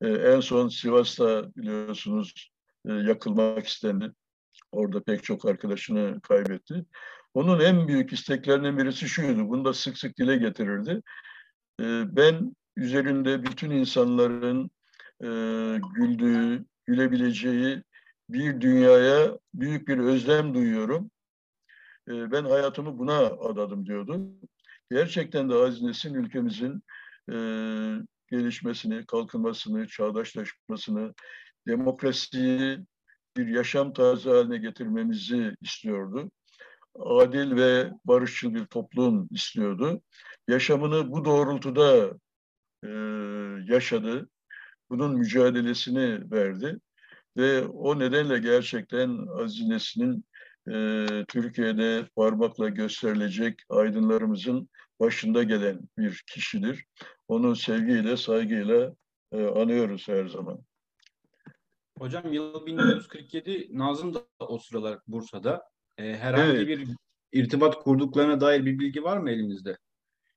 E, 0.00 0.08
en 0.08 0.40
son 0.40 0.68
Sivas'ta 0.68 1.54
biliyorsunuz 1.56 2.50
e, 2.88 2.92
yakılmak 2.92 3.66
istendi. 3.66 4.12
Orada 4.72 5.02
pek 5.02 5.24
çok 5.24 5.44
arkadaşını 5.44 6.20
kaybetti. 6.20 6.84
Onun 7.34 7.60
en 7.60 7.88
büyük 7.88 8.12
isteklerinden 8.12 8.78
birisi 8.78 9.08
şuydu, 9.08 9.48
bunu 9.48 9.64
da 9.64 9.74
sık 9.74 9.98
sık 9.98 10.18
dile 10.18 10.36
getirirdi. 10.36 11.02
E, 11.80 11.84
ben 12.16 12.56
üzerinde 12.76 13.42
bütün 13.42 13.70
insanların 13.70 14.70
e, 15.22 15.28
güldüğü, 15.94 16.64
gülebileceği 16.86 17.82
bir 18.28 18.60
dünyaya 18.60 19.38
büyük 19.54 19.88
bir 19.88 19.98
özlem 19.98 20.54
duyuyorum. 20.54 21.10
E, 22.08 22.32
ben 22.32 22.44
hayatımı 22.44 22.98
buna 22.98 23.18
adadım 23.18 23.86
diyordu. 23.86 24.20
Gerçekten 24.90 25.50
de 25.50 25.54
Aziz 25.54 25.82
Nesin 25.82 26.14
ülkemizin 26.14 26.82
e, 27.32 27.34
gelişmesini, 28.28 29.06
kalkınmasını, 29.06 29.86
çağdaşlaşmasını, 29.86 31.14
demokrasiyi 31.66 32.78
bir 33.36 33.46
yaşam 33.46 33.92
tarzı 33.92 34.30
haline 34.30 34.58
getirmemizi 34.58 35.54
istiyordu. 35.60 36.30
Adil 36.98 37.56
ve 37.56 37.90
barışçıl 38.04 38.54
bir 38.54 38.64
toplum 38.66 39.28
istiyordu. 39.30 40.02
Yaşamını 40.48 41.10
bu 41.10 41.24
doğrultuda 41.24 42.18
e, 42.84 42.88
yaşadı. 43.72 44.28
Bunun 44.90 45.18
mücadelesini 45.18 46.30
verdi. 46.30 46.80
Ve 47.36 47.64
o 47.64 47.98
nedenle 47.98 48.38
gerçekten 48.38 49.26
Aziz 49.42 49.68
Nesin'in 49.68 50.24
e, 50.68 51.06
Türkiye'de 51.28 52.08
parmakla 52.16 52.68
gösterilecek 52.68 53.62
aydınlarımızın 53.68 54.68
başında 55.00 55.42
gelen 55.42 55.80
bir 55.98 56.24
kişidir. 56.26 56.84
Onu 57.28 57.56
sevgiyle, 57.56 58.16
saygıyla 58.16 58.94
e, 59.32 59.44
anıyoruz 59.44 60.08
her 60.08 60.26
zaman. 60.26 60.60
Hocam 61.98 62.32
yıl 62.32 62.66
1947 62.66 63.68
Nazım 63.78 64.14
da 64.14 64.26
o 64.38 64.58
sıralar 64.58 64.98
Bursa'da. 65.06 65.62
E, 65.98 66.16
herhangi 66.16 66.56
evet. 66.56 66.68
bir 66.68 66.88
irtibat 67.32 67.82
kurduklarına 67.82 68.40
dair 68.40 68.64
bir 68.64 68.78
bilgi 68.78 69.02
var 69.02 69.18
mı 69.18 69.30
elimizde? 69.30 69.78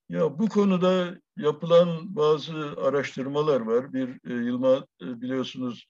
Ya 0.09 0.39
bu 0.39 0.49
konuda 0.49 1.17
yapılan 1.37 2.15
bazı 2.15 2.75
araştırmalar 2.81 3.61
var. 3.61 3.93
Bir 3.93 4.29
e, 4.29 4.45
Yılmaz 4.45 4.83
e, 5.01 5.21
biliyorsunuz 5.21 5.85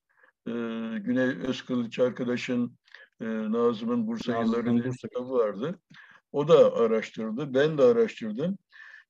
e, 0.48 0.52
Güney 1.00 1.28
Özkılıç 1.48 2.00
arkadaşın 2.00 2.78
e, 3.23 3.51
Nazım'ın 3.51 4.07
Bursa 4.07 4.41
yılları 4.41 4.91
kitabı 4.91 5.29
vardı. 5.29 5.79
O 6.31 6.47
da 6.47 6.73
araştırdı. 6.75 7.53
Ben 7.53 7.77
de 7.77 7.83
araştırdım. 7.83 8.57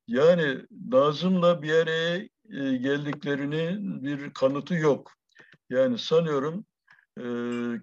Yani 0.06 0.58
Nazım'la 0.88 1.62
bir 1.62 1.72
araya 1.72 2.16
e, 2.50 2.76
geldiklerini 2.76 3.78
bir 4.02 4.34
kanıtı 4.34 4.74
yok. 4.74 5.12
Yani 5.70 5.98
sanıyorum 5.98 6.66
e, 7.18 7.24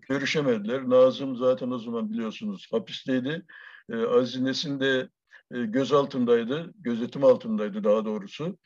görüşemediler. 0.09 0.89
Nazım 0.89 1.35
zaten 1.35 1.71
o 1.71 1.79
zaman 1.79 2.09
biliyorsunuz 2.09 2.67
hapisteydi. 2.71 3.45
E, 3.89 3.95
Aziz 3.95 4.41
Nesin 4.41 4.79
de 4.79 5.09
e, 5.51 5.61
gözaltındaydı, 5.61 6.73
gözetim 6.75 7.23
altındaydı 7.23 7.83
daha 7.83 8.05
doğrusu. 8.05 8.57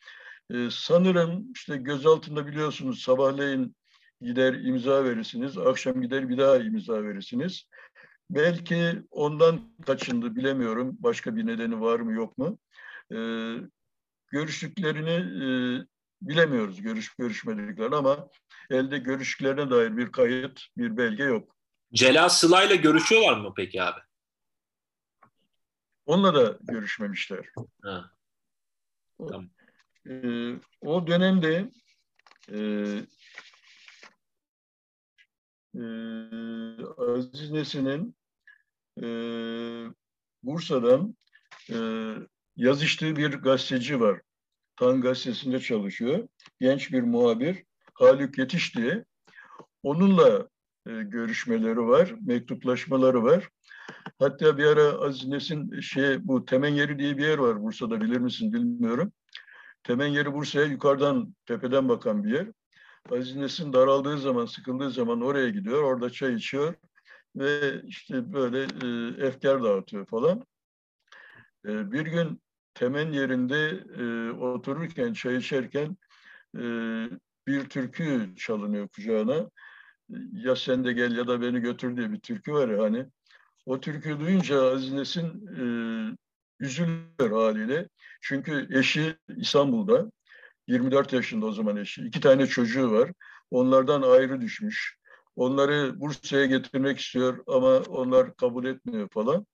E, 0.52 0.68
sanırım 0.72 1.52
işte 1.56 1.78
gözaltında 1.78 2.48
biliyorsunuz 2.48 3.02
sabahleyin 3.02 3.76
gider 4.26 4.54
imza 4.54 5.04
verirsiniz, 5.04 5.58
akşam 5.58 6.02
gider 6.02 6.30
bir 6.30 6.38
daha 6.38 6.58
imza 6.58 7.04
verirsiniz. 7.04 7.68
Belki 8.30 9.04
ondan 9.12 9.62
kaçındı 9.86 10.36
bilemiyorum. 10.36 10.98
Başka 11.00 11.36
bir 11.36 11.48
nedeni 11.48 11.82
var 11.82 12.00
mı 12.00 12.14
yok 12.14 12.38
mu? 12.38 12.60
E, 13.12 13.18
görüştüklerini 14.28 15.16
e, 15.46 15.48
bilemiyoruz 16.22 16.82
görüş 16.82 17.16
görüşmediklerini 17.16 17.96
ama 17.96 18.30
elde 18.70 18.98
görüştüklerine 18.98 19.70
dair 19.70 19.98
bir 19.98 20.12
kayıt, 20.12 20.62
bir 20.78 20.98
belge 20.98 21.24
yok. 21.24 21.56
Celal 21.94 22.30
Sıla'yla 22.30 22.76
görüşüyorlar 22.76 23.38
mı 23.38 23.54
peki 23.56 23.84
abi? 23.84 24.00
Onunla 26.06 26.36
da 26.36 26.58
görüşmemişler. 26.62 27.46
Ha. 27.84 28.12
Tamam. 29.18 29.50
O, 30.08 30.12
e, 30.12 30.56
o 30.82 31.08
dönemde 31.08 31.72
e, 32.52 32.58
Aziz 36.98 37.52
Nesin'in 37.52 38.16
e, 39.02 39.08
Bursa'dan 40.44 41.16
e, 41.72 41.78
yazıştığı 42.56 43.16
bir 43.16 43.34
gazeteci 43.34 44.00
var. 44.00 44.22
Tan 44.76 45.02
gazetesinde 45.02 45.60
çalışıyor. 45.60 46.28
Genç 46.60 46.92
bir 46.92 47.02
muhabir 47.02 47.64
Haluk 47.94 48.38
Yetiş 48.38 48.76
diye. 48.76 49.06
Onunla 49.84 50.50
e, 50.88 50.92
görüşmeleri 50.92 51.80
var, 51.80 52.16
mektuplaşmaları 52.22 53.24
var. 53.24 53.50
Hatta 54.20 54.58
bir 54.58 54.66
ara 54.66 54.82
Aziz 54.82 55.28
Nesin 55.28 55.80
şey 55.80 56.28
bu 56.28 56.46
Temen 56.46 56.74
Yeri 56.74 57.00
diye 57.00 57.18
bir 57.18 57.28
yer 57.28 57.38
var 57.38 57.62
Bursa'da 57.62 58.02
bilir 58.02 58.18
misin 58.18 58.54
bilmiyorum. 58.54 59.14
Temen 59.84 60.08
Yeri 60.08 60.34
Bursa'ya 60.34 60.66
yukarıdan 60.66 61.36
tepeden 61.46 61.90
bakan 61.90 62.24
bir 62.24 62.32
yer. 62.32 62.48
Aziz 63.12 63.36
Nesin 63.36 63.74
daraldığı 63.74 64.18
zaman, 64.18 64.46
sıkıldığı 64.46 64.92
zaman 64.92 65.22
oraya 65.22 65.50
gidiyor. 65.50 65.84
Orada 65.84 66.10
çay 66.10 66.34
içiyor 66.34 66.74
ve 67.36 67.82
işte 67.84 68.34
böyle 68.34 68.64
e, 68.64 69.28
efkar 69.28 69.64
dağıtıyor 69.64 70.06
falan. 70.06 70.46
E, 71.66 71.92
bir 71.92 72.06
gün 72.06 72.42
temen 72.74 73.12
yerinde 73.12 73.84
e, 74.00 74.32
otururken, 74.32 75.14
çay 75.14 75.38
içerken 75.38 75.98
e, 76.58 76.64
bir 77.48 77.70
türkü 77.70 78.36
çalınıyor 78.36 78.88
kucağına. 78.88 79.50
Ya 80.32 80.56
sen 80.56 80.84
de 80.84 80.94
gel 80.94 81.18
ya 81.18 81.28
da 81.28 81.42
beni 81.42 81.60
götür 81.60 81.98
diye 81.98 82.12
bir 82.12 82.20
türkü 82.20 82.54
var 82.54 82.70
ya 82.70 82.84
hani. 82.84 83.06
O 83.66 83.80
türkü 83.80 84.20
duyunca 84.20 84.64
Aziz 84.64 84.94
Nesin 84.94 85.48
e, 85.48 85.64
üzülüyor 86.60 87.32
haliyle. 87.32 87.90
Çünkü 88.22 88.68
eşi 88.80 89.18
İstanbul'da. 89.38 90.12
24 90.68 91.14
yaşında 91.14 91.46
o 91.46 91.52
zaman 91.52 91.78
eşi. 91.78 92.02
İki 92.02 92.20
tane 92.20 92.48
çocuğu 92.48 92.92
var. 92.92 93.12
Onlardan 93.52 94.02
ayrı 94.02 94.42
düşmüş. 94.42 94.98
Onları 95.36 96.00
Bursa'ya 96.00 96.46
getirmek 96.46 97.00
istiyor 97.00 97.44
ama 97.48 97.80
onlar 97.80 98.36
kabul 98.36 98.66
etmiyor 98.66 99.10
falan. 99.10 99.46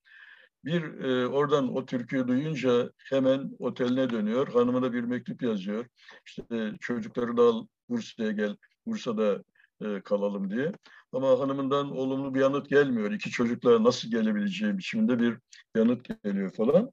Bir 0.65 0.99
e, 0.99 1.27
oradan 1.27 1.75
o 1.75 1.85
türküyü 1.85 2.27
duyunca 2.27 2.91
hemen 2.97 3.51
oteline 3.59 4.09
dönüyor. 4.09 4.47
Hanımına 4.53 4.93
bir 4.93 5.03
mektup 5.03 5.41
yazıyor. 5.41 5.85
İşte 6.25 6.43
e, 6.51 6.71
çocukları 6.79 7.37
da 7.37 7.41
al 7.41 7.67
Bursa'ya 7.89 8.31
gel. 8.31 8.55
Bursa'da 8.85 9.43
e, 9.81 10.01
kalalım 10.01 10.49
diye. 10.49 10.71
Ama 11.13 11.39
hanımından 11.39 11.91
olumlu 11.91 12.35
bir 12.35 12.39
yanıt 12.39 12.69
gelmiyor. 12.69 13.11
İki 13.11 13.29
çocukla 13.29 13.83
nasıl 13.83 14.11
gelebileceği 14.11 14.77
biçiminde 14.77 15.19
bir 15.19 15.37
yanıt 15.75 16.23
geliyor 16.23 16.53
falan. 16.53 16.91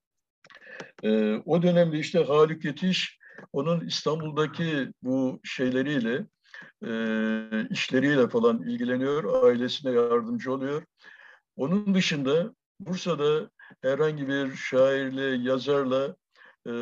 E, 1.02 1.34
o 1.44 1.62
dönemde 1.62 1.98
işte 1.98 2.24
Haluk 2.24 2.64
Yetiş 2.64 3.17
onun 3.52 3.86
İstanbul'daki 3.86 4.92
bu 5.02 5.40
şeyleriyle, 5.44 6.26
e, 6.86 6.90
işleriyle 7.70 8.28
falan 8.28 8.62
ilgileniyor, 8.62 9.44
ailesine 9.44 9.92
yardımcı 9.92 10.52
oluyor. 10.52 10.82
Onun 11.56 11.94
dışında 11.94 12.54
Bursa'da 12.80 13.50
herhangi 13.82 14.28
bir 14.28 14.54
şairle, 14.54 15.50
yazarla 15.50 16.16
e, 16.66 16.72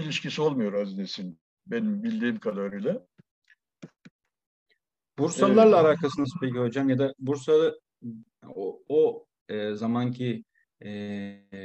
ilişkisi 0.00 0.42
olmuyor 0.42 0.72
Azines'in 0.72 1.38
benim 1.66 2.02
bildiğim 2.02 2.38
kadarıyla. 2.38 3.06
Bursalılarla 5.18 5.76
evet. 5.76 5.86
alakası 5.86 6.22
nasıl 6.22 6.40
peki 6.40 6.58
hocam? 6.58 6.88
Ya 6.88 6.98
da 6.98 7.14
Bursa'da 7.18 7.74
o, 8.54 8.82
o 8.88 9.26
e, 9.48 9.74
zamanki 9.74 10.44
e, 10.84 10.90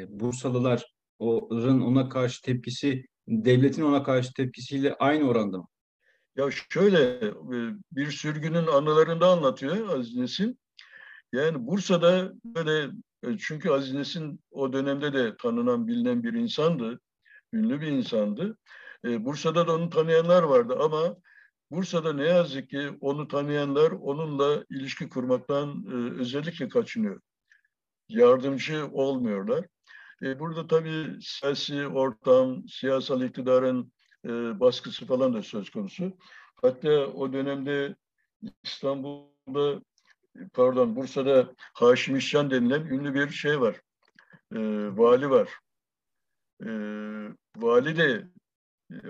Bursalılar 0.09 0.93
onun 1.19 1.81
ona 1.81 2.09
karşı 2.09 2.41
tepkisi 2.41 3.05
devletin 3.29 3.83
ona 3.83 4.03
karşı 4.03 4.33
tepkisiyle 4.33 4.95
aynı 4.95 5.29
oranda 5.29 5.57
mı? 5.57 5.67
Ya 6.35 6.49
şöyle 6.69 6.97
e, 7.27 7.29
bir 7.91 8.11
sürgünün 8.11 8.67
anılarında 8.67 9.27
anlatıyor 9.27 9.89
Aziz 9.89 10.15
Nesin. 10.15 10.59
Yani 11.33 11.67
Bursa'da 11.67 12.33
böyle 12.45 12.91
e, 13.23 13.37
çünkü 13.37 13.69
Aziz 13.69 13.93
Nesin 13.93 14.39
o 14.51 14.73
dönemde 14.73 15.13
de 15.13 15.37
tanınan 15.37 15.87
bilinen 15.87 16.23
bir 16.23 16.33
insandı. 16.33 16.99
Ünlü 17.53 17.81
bir 17.81 17.87
insandı. 17.87 18.57
E, 19.05 19.25
Bursa'da 19.25 19.67
da 19.67 19.75
onu 19.75 19.89
tanıyanlar 19.89 20.43
vardı 20.43 20.77
ama 20.79 21.15
Bursa'da 21.71 22.13
ne 22.13 22.27
yazık 22.27 22.69
ki 22.69 22.89
onu 23.01 23.27
tanıyanlar 23.27 23.91
onunla 23.91 24.63
ilişki 24.69 25.09
kurmaktan 25.09 25.85
özellikle 26.19 26.69
kaçınıyor. 26.69 27.21
Yardımcı 28.09 28.87
olmuyorlar. 28.91 29.65
E, 30.23 30.39
burada 30.39 30.67
tabii 30.67 31.17
siyasi 31.21 31.87
ortam, 31.87 32.67
siyasal 32.67 33.21
iktidarın 33.21 33.93
e, 34.25 34.29
baskısı 34.59 35.05
falan 35.05 35.33
da 35.33 35.43
söz 35.43 35.69
konusu. 35.69 36.17
Hatta 36.61 37.07
o 37.07 37.33
dönemde 37.33 37.95
İstanbul'da, 38.63 39.81
pardon 40.53 40.95
Bursa'da 40.95 41.53
Haşim 41.73 42.15
İşcan 42.15 42.51
denilen 42.51 42.85
ünlü 42.85 43.13
bir 43.13 43.29
şey 43.29 43.61
var. 43.61 43.81
E, 44.55 44.59
vali 44.97 45.29
var. 45.29 45.59
Vali 47.57 47.97
de 47.97 48.27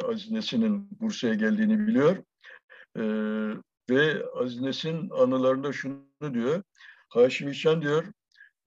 Aziz 0.04 0.32
Nesin'in 0.32 0.90
Bursa'ya 1.00 1.34
geldiğini 1.34 1.88
biliyor. 1.88 2.18
Ve 3.90 4.26
Aziz 4.36 4.62
Nesin 4.62 5.10
anılarında 5.10 5.74
şunu 5.74 6.34
diyor. 6.34 6.64
Haşim 7.10 7.50
İşcan 7.50 7.82
diyor, 7.82 8.06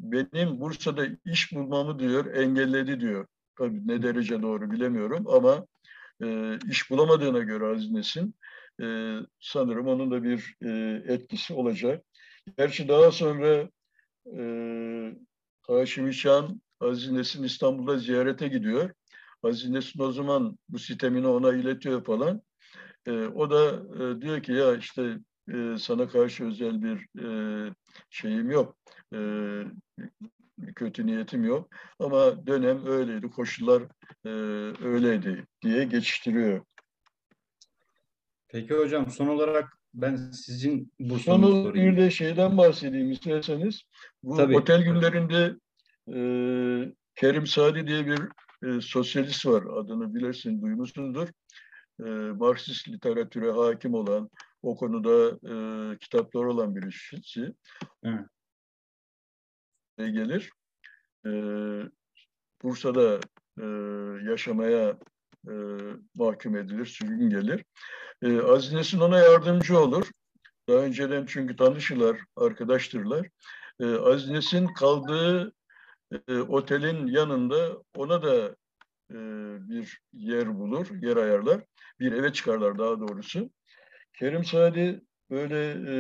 benim 0.02 0.60
Bursa'da 0.60 1.06
iş 1.24 1.52
bulmamı 1.52 1.98
diyor 1.98 2.34
engelledi 2.34 3.00
diyor. 3.00 3.26
Tabii 3.58 3.88
ne 3.88 4.02
derece 4.02 4.42
doğru 4.42 4.70
bilemiyorum 4.70 5.28
ama 5.28 5.66
e, 6.22 6.58
iş 6.68 6.90
bulamadığına 6.90 7.38
göre 7.38 7.66
Aziz 7.66 7.90
Nesin 7.90 8.34
e, 8.82 9.16
sanırım 9.40 9.86
onun 9.86 10.10
da 10.10 10.22
bir 10.22 10.56
e, 10.62 11.02
etkisi 11.12 11.54
olacak. 11.54 12.04
Gerçi 12.58 12.88
daha 12.88 13.10
sonra 13.12 13.68
e, 14.38 14.42
Haşim 15.62 16.08
İşan 16.08 16.62
Aziz 16.80 17.10
Nesin 17.10 17.42
İstanbul'da 17.42 17.98
ziyarete 17.98 18.48
gidiyor. 18.48 18.90
Aziz 19.42 19.70
Nesin 19.70 20.00
o 20.00 20.12
zaman 20.12 20.58
bu 20.68 20.78
sitemini 20.78 21.26
ona 21.26 21.54
iletiyor 21.54 22.04
falan. 22.04 22.42
E, 23.06 23.12
o 23.12 23.50
da 23.50 23.82
e, 24.04 24.20
diyor 24.20 24.42
ki 24.42 24.52
ya 24.52 24.76
işte 24.76 25.18
e, 25.48 25.78
sana 25.78 26.08
karşı 26.08 26.44
özel 26.44 26.82
bir 26.82 27.20
e, 27.24 27.74
şeyim 28.10 28.50
yok. 28.50 28.76
E, 29.14 29.20
kötü 30.76 31.06
niyetim 31.06 31.44
yok. 31.44 31.70
Ama 31.98 32.46
dönem 32.46 32.86
öyleydi, 32.86 33.30
koşullar 33.30 33.82
e, 34.24 34.28
öyleydi 34.84 35.46
diye 35.62 35.84
geçiştiriyor. 35.84 36.64
Peki 38.48 38.74
hocam 38.74 39.10
son 39.10 39.26
olarak 39.26 39.78
ben 39.94 40.16
sizin 40.16 40.92
bu 41.00 41.18
Sonu 41.18 41.74
bir 41.74 41.96
de 41.96 42.10
şeyden 42.10 42.58
bahsedeyim 42.58 43.10
isterseniz. 43.10 43.82
Bu 44.22 44.36
Tabii. 44.36 44.56
otel 44.56 44.82
günlerinde 44.82 45.56
e, 46.14 46.18
Kerim 47.14 47.46
Sadi 47.46 47.86
diye 47.86 48.06
bir 48.06 48.20
e, 48.68 48.80
sosyalist 48.80 49.46
var. 49.46 49.64
Adını 49.76 50.14
bilirsin, 50.14 50.62
duymuşsundur. 50.62 51.28
E, 52.00 52.04
Marksist 52.32 52.88
literatüre 52.88 53.50
hakim 53.50 53.94
olan, 53.94 54.30
o 54.62 54.76
konuda 54.76 55.38
e, 55.52 55.54
kitaplar 55.98 56.44
olan 56.44 56.76
birisi. 56.76 57.54
Evet. 58.04 58.26
Gelir. 59.98 60.50
E, 61.26 61.30
Bursa'da 62.62 63.20
e, 63.60 63.64
yaşamaya 64.30 64.98
e, 65.48 65.52
mahkum 66.14 66.56
edilir, 66.56 66.86
sürgün 66.86 67.30
gelir. 67.30 67.64
E, 68.22 68.40
Aziz 68.40 68.72
Nesin 68.72 69.00
ona 69.00 69.18
yardımcı 69.18 69.78
olur. 69.78 70.10
Daha 70.68 70.78
önceden 70.78 71.26
çünkü 71.26 71.56
tanışırlar, 71.56 72.20
arkadaştırlar. 72.36 73.28
E, 73.80 73.86
Aziz 73.86 74.30
Nesin 74.30 74.66
kaldığı 74.66 75.52
e, 76.28 76.38
otelin 76.38 77.06
yanında 77.06 77.82
ona 77.96 78.22
da 78.22 78.56
e, 79.10 79.18
bir 79.68 80.00
yer 80.12 80.58
bulur, 80.58 80.86
yer 81.02 81.16
ayarlar. 81.16 81.64
Bir 82.00 82.12
eve 82.12 82.32
çıkarlar 82.32 82.78
daha 82.78 83.00
doğrusu. 83.00 83.50
Kerim 84.12 84.44
Sadi 84.44 85.00
böyle 85.30 85.70
e, 85.94 85.96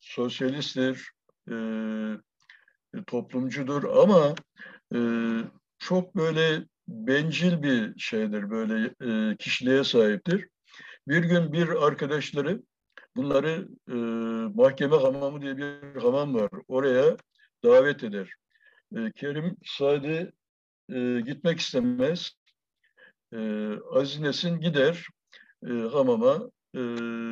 sosyalisttir, 0.00 1.10
e, 1.50 1.56
toplumcudur 3.06 3.84
ama 3.84 4.34
e, 4.94 4.98
çok 5.78 6.16
böyle 6.16 6.64
bencil 6.88 7.62
bir 7.62 7.98
şeydir, 7.98 8.50
böyle 8.50 8.94
e, 9.02 9.36
kişiliğe 9.36 9.84
sahiptir. 9.84 10.48
Bir 11.08 11.24
gün 11.24 11.52
bir 11.52 11.86
arkadaşları 11.86 12.62
bunları 13.16 13.68
e, 13.88 13.94
mahkeme 14.54 14.96
hamamı 14.96 15.42
diye 15.42 15.56
bir 15.56 16.00
hamam 16.00 16.34
var. 16.34 16.50
Oraya 16.68 17.16
davet 17.64 18.04
eder. 18.04 18.34
E, 18.96 19.12
Kerim 19.12 19.56
Sadi 19.64 20.32
e, 20.92 21.20
gitmek 21.20 21.60
istemez. 21.60 22.32
E, 23.32 23.70
Aziz 23.92 24.20
Nesin 24.20 24.60
gider 24.60 25.06
e, 25.68 25.72
hamama. 25.72 26.50
E, 26.74 26.80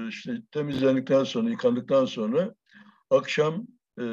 işte 0.09 0.43
temizlendikten 0.51 1.25
sonra, 1.25 1.51
yıkandıktan 1.51 2.05
sonra 2.05 2.55
akşam 3.11 3.67
e, 4.01 4.05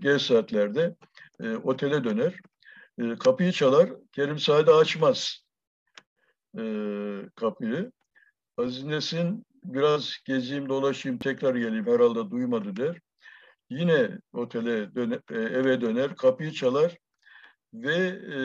geç 0.00 0.22
saatlerde 0.22 0.96
e, 1.40 1.56
otele 1.56 2.04
döner. 2.04 2.34
E, 2.98 3.14
kapıyı 3.14 3.52
çalar. 3.52 3.90
Kerim 4.12 4.38
Sadi 4.38 4.70
açmaz 4.70 5.44
e, 6.58 6.62
kapıyı. 7.34 7.92
Aziz 8.56 8.84
Nesin 8.84 9.46
biraz 9.64 10.16
gezeyim 10.24 10.68
dolaşayım 10.68 11.18
tekrar 11.18 11.54
geleyim 11.54 11.86
herhalde 11.86 12.30
duymadı 12.30 12.76
der. 12.76 12.98
Yine 13.70 14.18
otele 14.32 14.94
döne, 14.94 15.20
e, 15.30 15.34
eve 15.34 15.80
döner 15.80 16.16
kapıyı 16.16 16.52
çalar 16.52 16.96
ve 17.74 17.96
e, 18.36 18.40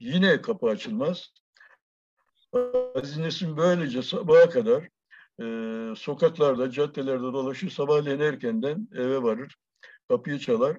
yine 0.00 0.42
kapı 0.42 0.66
açılmaz. 0.66 1.32
Aziz 2.94 3.16
Nesin 3.16 3.56
böylece 3.56 4.02
sabaha 4.02 4.50
kadar 4.50 4.88
e, 5.40 5.94
sokaklarda, 5.96 6.70
caddelerde 6.70 7.22
dolaşır. 7.22 7.70
Sabahleyin 7.70 8.20
erkenden 8.20 8.88
eve 8.94 9.22
varır. 9.22 9.56
Kapıyı 10.08 10.38
çalar. 10.38 10.78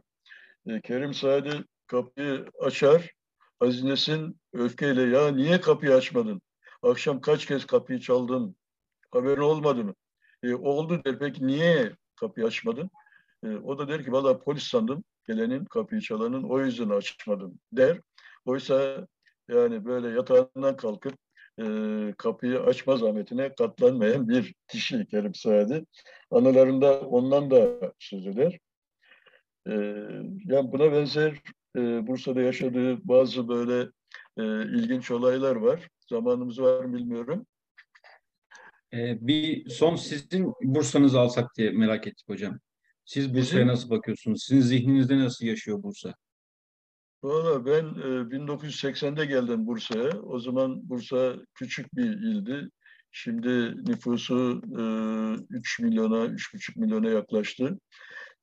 E, 0.67 0.81
Kerim 0.81 1.13
Sadi 1.13 1.63
kapıyı 1.87 2.45
açar. 2.61 3.11
Aziz 3.59 3.83
Nesin 3.83 4.39
öfkeyle 4.53 5.01
ya 5.01 5.31
niye 5.31 5.61
kapıyı 5.61 5.93
açmadın? 5.93 6.41
Akşam 6.83 7.21
kaç 7.21 7.45
kez 7.45 7.65
kapıyı 7.65 7.99
çaldın? 7.99 8.55
Haberin 9.11 9.41
olmadı 9.41 9.83
mı? 9.83 9.93
E, 10.43 10.53
oldu 10.55 11.01
der. 11.05 11.19
Peki 11.19 11.47
niye 11.47 11.95
kapıyı 12.15 12.47
açmadın? 12.47 12.89
E, 13.43 13.47
o 13.47 13.77
da 13.77 13.87
der 13.87 14.03
ki 14.05 14.11
valla 14.11 14.39
polis 14.39 14.63
sandım 14.63 15.03
gelenin 15.27 15.65
kapıyı 15.65 16.01
çalanın 16.01 16.43
o 16.43 16.59
yüzden 16.59 16.89
açmadım 16.89 17.59
der. 17.71 18.01
Oysa 18.45 19.07
yani 19.47 19.85
böyle 19.85 20.09
yatağından 20.09 20.77
kalkıp 20.77 21.13
e, 21.59 22.13
kapıyı 22.17 22.59
açma 22.59 22.97
zahmetine 22.97 23.55
katlanmayan 23.55 24.29
bir 24.29 24.53
kişi 24.67 25.07
Kerim 25.07 25.35
Saadi. 25.35 25.85
Anılarında 26.31 26.99
ondan 26.99 27.51
da 27.51 27.93
söz 27.99 28.27
eder. 28.27 28.59
E, 29.67 29.73
yani 30.45 30.71
buna 30.71 30.91
benzer 30.91 31.41
e, 31.77 32.07
Bursa'da 32.07 32.41
yaşadığı 32.41 33.07
bazı 33.07 33.47
böyle 33.47 33.89
e, 34.37 34.43
ilginç 34.77 35.11
olaylar 35.11 35.55
var. 35.55 35.89
Zamanımız 36.09 36.61
var 36.61 36.85
mı 36.85 36.97
bilmiyorum. 36.97 37.45
Ee, 38.93 39.27
bir 39.27 39.69
son 39.69 39.95
sizin 39.95 40.53
Bursa'nızı 40.61 41.19
alsak 41.19 41.55
diye 41.57 41.71
merak 41.71 42.07
ettik 42.07 42.29
hocam. 42.29 42.59
Siz 43.05 43.33
Bursa'ya 43.35 43.67
nasıl 43.67 43.89
bakıyorsunuz? 43.89 44.43
Sizin 44.43 44.61
zihninizde 44.61 45.17
nasıl 45.17 45.45
yaşıyor 45.45 45.83
Bursa? 45.83 46.13
Valla 47.23 47.65
ben 47.65 47.85
e, 47.85 48.29
1980'de 48.29 49.25
geldim 49.25 49.67
Bursa'ya. 49.67 50.21
O 50.21 50.39
zaman 50.39 50.89
Bursa 50.89 51.35
küçük 51.55 51.95
bir 51.95 52.05
ildi. 52.05 52.69
Şimdi 53.11 53.49
nüfusu 53.91 54.61
e, 54.79 54.83
3 55.57 55.79
milyona, 55.79 56.25
3,5 56.25 56.79
milyona 56.79 57.09
yaklaştı. 57.09 57.79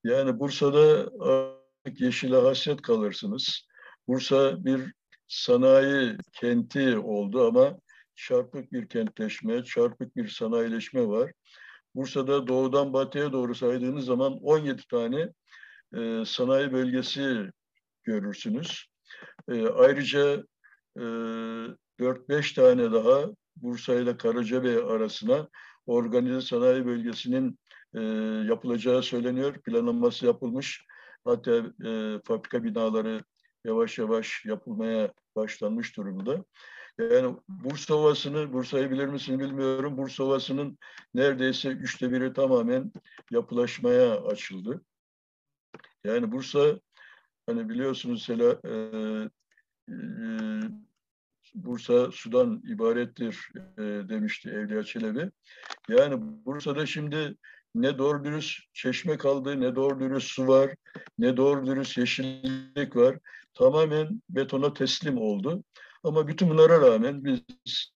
Yani 0.05 0.41
Bursa'da 0.41 1.11
artık 1.21 2.01
yeşile 2.01 2.37
hasret 2.37 2.83
kalırsınız. 2.83 3.67
Bursa 4.09 4.65
bir 4.65 4.93
sanayi 5.29 6.17
kenti 6.33 6.99
oldu 6.99 7.47
ama 7.47 7.79
çarpık 8.15 8.73
bir 8.73 8.89
kentleşme, 8.89 9.65
çarpık 9.65 10.17
bir 10.17 10.29
sanayileşme 10.29 11.07
var. 11.07 11.33
Bursa'da 11.95 12.47
doğudan 12.47 12.93
batıya 12.93 13.33
doğru 13.33 13.55
saydığınız 13.55 14.05
zaman 14.05 14.33
17 14.43 14.83
tane 14.91 15.33
e, 15.97 16.25
sanayi 16.27 16.73
bölgesi 16.73 17.51
görürsünüz. 18.07 18.87
E, 19.49 19.67
ayrıca 19.69 20.45
e, 20.97 21.03
4-5 22.01 22.55
tane 22.55 22.93
daha 22.93 23.27
Bursa 23.57 23.95
ile 23.95 24.17
Karacabey 24.17 24.77
arasına 24.77 25.49
organize 25.87 26.41
sanayi 26.41 26.87
bölgesinin 26.87 27.59
e, 27.95 28.01
yapılacağı 28.49 29.03
söyleniyor. 29.03 29.55
Planlaması 29.63 30.27
yapılmış. 30.27 30.87
Hatta 31.25 31.57
e, 31.57 32.21
fabrika 32.25 32.65
binaları 32.65 33.21
yavaş 33.65 33.99
yavaş 33.99 34.45
yapılmaya 34.45 35.13
başlanmış 35.37 35.97
durumda. 35.97 36.45
Yani 36.99 37.37
Bursa 37.49 37.95
Ovası'nı, 37.95 38.53
Bursa'yı 38.53 38.91
bilir 38.91 39.07
misin 39.07 39.41
bilmiyorum. 39.41 39.97
Bursa 39.97 40.25
Ovası'nın 40.25 40.79
neredeyse 41.15 41.69
üçte 41.69 42.13
biri 42.13 42.33
tamamen 42.33 42.93
yapılaşmaya 43.31 44.21
açıldı. 44.21 44.83
Yani 46.05 46.33
Bursa 46.33 46.81
hani 47.47 47.69
biliyorsunuz 47.69 48.23
Sela, 48.23 48.61
e, 48.65 48.73
e, 49.89 49.95
Bursa 51.55 52.11
sudan 52.13 52.63
ibarettir 52.69 53.49
e, 53.79 53.83
demişti 53.83 54.51
Evliya 54.51 54.85
Çelebi. 54.85 55.31
Yani 55.89 56.15
Bursa'da 56.45 56.87
şimdi 56.87 57.37
ne 57.75 57.99
doğru 57.99 58.25
dürüst 58.25 58.75
çeşme 58.75 59.17
kaldı, 59.17 59.61
ne 59.61 59.77
doğru 59.77 60.01
dürüst 60.01 60.31
su 60.31 60.49
var, 60.49 60.75
ne 61.19 61.37
doğru 61.37 61.67
dürüst 61.67 61.99
yeşillik 61.99 62.97
var. 62.97 63.19
Tamamen 63.55 64.23
betona 64.31 64.73
teslim 64.75 65.19
oldu. 65.19 65.65
Ama 66.03 66.29
bütün 66.29 66.51
bunlara 66.51 66.81
rağmen 66.81 67.25
biz 67.25 67.93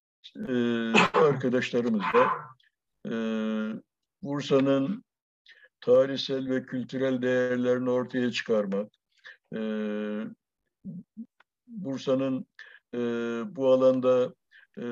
e, 0.49 0.53
arkadaşlarımızla 1.19 2.31
e, 3.07 3.13
Bursa'nın 4.23 5.05
tarihsel 5.81 6.51
ve 6.51 6.67
kültürel 6.67 7.23
değerlerini 7.23 7.91
ortaya 7.91 8.31
çıkarmak, 8.31 8.93
e, 9.55 9.61
Bursa'nın 11.67 12.47
e, 12.95 12.99
bu 13.57 13.73
alanda 13.73 14.35
e, 14.79 14.85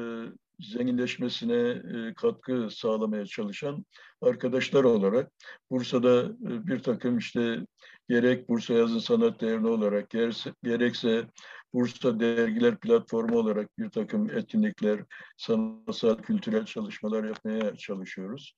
zenginleşmesine 0.61 1.55
e, 1.55 2.15
katkı 2.15 2.69
sağlamaya 2.71 3.27
çalışan 3.27 3.85
arkadaşlar 4.23 4.85
olarak 4.85 5.33
Bursa'da 5.71 6.23
e, 6.25 6.67
bir 6.67 6.79
takım 6.79 7.19
işte 7.19 7.67
gerek 8.09 8.49
Bursa 8.49 8.75
Yazın 8.75 8.99
Sanat 8.99 9.41
Derneği 9.41 9.73
olarak 9.73 10.11
gerekse, 10.11 10.53
gerekse 10.63 11.27
Bursa 11.75 12.21
Dergiler 12.21 12.81
Platformu 12.81 13.39
olarak 13.39 13.79
bir 13.79 13.91
takım 13.91 14.31
etkinlikler, 14.31 15.01
sanatsal, 15.37 16.17
kültürel 16.17 16.65
çalışmalar 16.65 17.25
yapmaya 17.25 17.77
çalışıyoruz. 17.77 18.55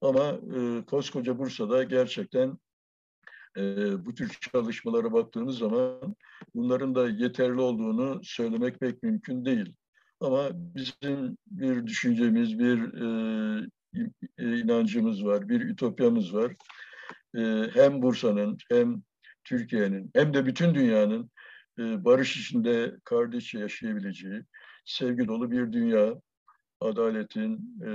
Ama 0.00 0.38
e, 0.56 0.84
koskoca 0.84 1.38
Bursa'da 1.38 1.82
gerçekten 1.82 2.58
e, 3.56 3.62
bu 4.06 4.14
tür 4.14 4.28
çalışmalara 4.52 5.12
baktığınız 5.12 5.58
zaman 5.58 6.16
bunların 6.54 6.94
da 6.94 7.08
yeterli 7.08 7.60
olduğunu 7.60 8.20
söylemek 8.24 8.80
pek 8.80 9.02
mümkün 9.02 9.44
değil. 9.44 9.74
Ama 10.20 10.50
bizim 10.54 11.38
bir 11.46 11.86
düşüncemiz, 11.86 12.58
bir 12.58 12.78
e, 14.38 14.60
inancımız 14.60 15.24
var, 15.24 15.48
bir 15.48 15.60
ütopyamız 15.60 16.34
var. 16.34 16.52
E, 17.36 17.40
hem 17.74 18.02
Bursa'nın 18.02 18.58
hem 18.70 19.02
Türkiye'nin 19.44 20.10
hem 20.14 20.34
de 20.34 20.46
bütün 20.46 20.74
dünyanın 20.74 21.30
e, 21.78 22.04
barış 22.04 22.36
içinde 22.36 22.96
kardeşçe 23.04 23.58
yaşayabileceği, 23.58 24.42
sevgi 24.84 25.28
dolu 25.28 25.50
bir 25.50 25.72
dünya, 25.72 26.14
adaletin 26.80 27.80
e, 27.86 27.90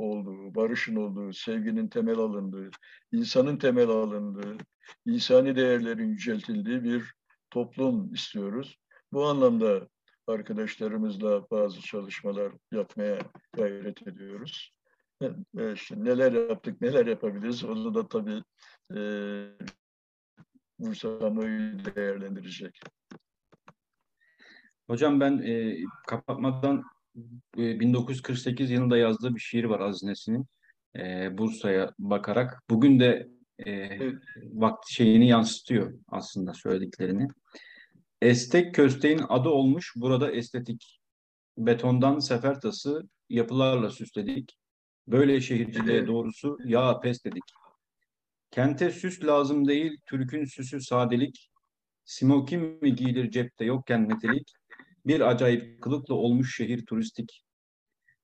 olduğu, 0.00 0.54
barışın 0.54 0.96
olduğu, 0.96 1.32
sevginin 1.32 1.88
temel 1.88 2.18
alındığı, 2.18 2.70
insanın 3.12 3.56
temel 3.56 3.88
alındığı, 3.88 4.56
insani 5.06 5.56
değerlerin 5.56 6.08
yüceltildiği 6.08 6.84
bir 6.84 7.14
toplum 7.50 8.14
istiyoruz. 8.14 8.78
Bu 9.12 9.26
anlamda 9.26 9.88
arkadaşlarımızla 10.26 11.50
bazı 11.50 11.80
çalışmalar 11.80 12.52
yapmaya 12.72 13.18
gayret 13.56 14.08
ediyoruz. 14.08 14.72
E, 15.58 15.72
işte 15.72 16.04
neler 16.04 16.32
yaptık, 16.32 16.80
neler 16.80 17.06
yapabiliriz 17.06 17.64
onu 17.64 17.94
da 17.94 18.08
tabii 18.08 18.42
e, 18.96 19.00
Bursa 20.78 21.08
değerlendirecek. 21.96 22.80
Hocam 24.90 25.20
ben 25.20 25.38
e, 25.38 25.76
kapatmadan 26.06 26.78
e, 26.78 26.82
1948 27.56 28.70
yılında 28.70 28.96
yazdığı 28.96 29.34
bir 29.34 29.40
şiir 29.40 29.64
var 29.64 29.80
Aziz 29.80 30.02
Nesin'in. 30.02 30.46
E, 30.96 31.38
Bursa'ya 31.38 31.94
bakarak. 31.98 32.62
Bugün 32.70 33.00
de 33.00 33.28
e, 33.58 33.70
evet. 33.70 34.14
vakti 34.52 34.94
şeyini 34.94 35.28
yansıtıyor 35.28 35.94
aslında 36.08 36.54
söylediklerini. 36.54 37.28
Estek 38.22 38.74
kösteğin 38.74 39.20
adı 39.28 39.48
olmuş 39.48 39.92
burada 39.96 40.32
estetik. 40.32 41.00
Betondan 41.58 42.18
sefer 42.18 42.60
tası 42.60 43.02
yapılarla 43.28 43.90
süsledik. 43.90 44.56
Böyle 45.08 45.40
şehirciliğe 45.40 46.06
doğrusu 46.06 46.58
ya 46.64 47.00
pes 47.00 47.24
dedik. 47.24 47.42
Kente 48.50 48.90
süs 48.90 49.24
lazım 49.24 49.68
değil, 49.68 49.98
Türk'ün 50.06 50.44
süsü 50.44 50.80
sadelik. 50.80 51.50
Smokin 52.04 52.60
mi 52.82 52.94
giyilir 52.94 53.30
cepte 53.30 53.64
yokken 53.64 54.00
metelik? 54.00 54.52
Bir 55.06 55.20
acayip 55.20 55.82
kılıkla 55.82 56.14
olmuş 56.14 56.56
şehir 56.56 56.86
turistik. 56.86 57.44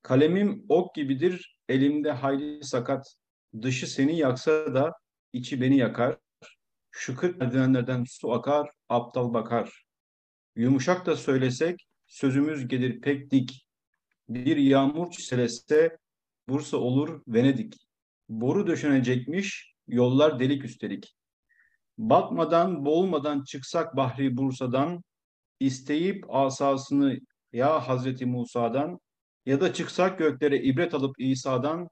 Kalemim 0.03 0.65
ok 0.69 0.95
gibidir, 0.95 1.59
elimde 1.69 2.13
hayli 2.13 2.65
sakat. 2.65 3.17
Dışı 3.63 3.87
seni 3.87 4.19
yaksa 4.19 4.75
da 4.75 4.93
içi 5.33 5.61
beni 5.61 5.77
yakar. 5.77 6.17
Şu 6.91 7.17
kırk 7.17 7.41
merdivenlerden 7.41 8.05
su 8.09 8.33
akar, 8.33 8.71
aptal 8.89 9.35
bakar. 9.35 9.87
Yumuşak 10.57 11.07
da 11.07 11.17
söylesek 11.17 11.87
sözümüz 12.07 12.69
gelir 12.69 13.01
pek 13.01 13.31
dik. 13.31 13.67
Bir 14.29 14.57
yağmur 14.57 15.11
çiselese 15.11 15.99
Bursa 16.49 16.77
olur 16.77 17.23
Venedik. 17.29 17.75
Boru 18.29 18.67
döşenecekmiş 18.67 19.75
yollar 19.89 20.41
delik 20.41 20.65
üstelik. 20.65 21.17
Batmadan 21.99 22.85
boğulmadan 22.85 23.45
çıksak 23.45 23.97
Bahri 23.97 24.37
Bursa'dan 24.37 25.03
isteyip 25.61 26.25
asasını 26.29 27.21
ya 27.53 27.89
Hazreti 27.89 28.27
Musa'dan 28.27 29.01
ya 29.47 29.61
da 29.61 29.73
çıksak 29.73 30.19
göklere 30.19 30.59
ibret 30.59 30.95
alıp 30.95 31.15
İsa'dan 31.19 31.89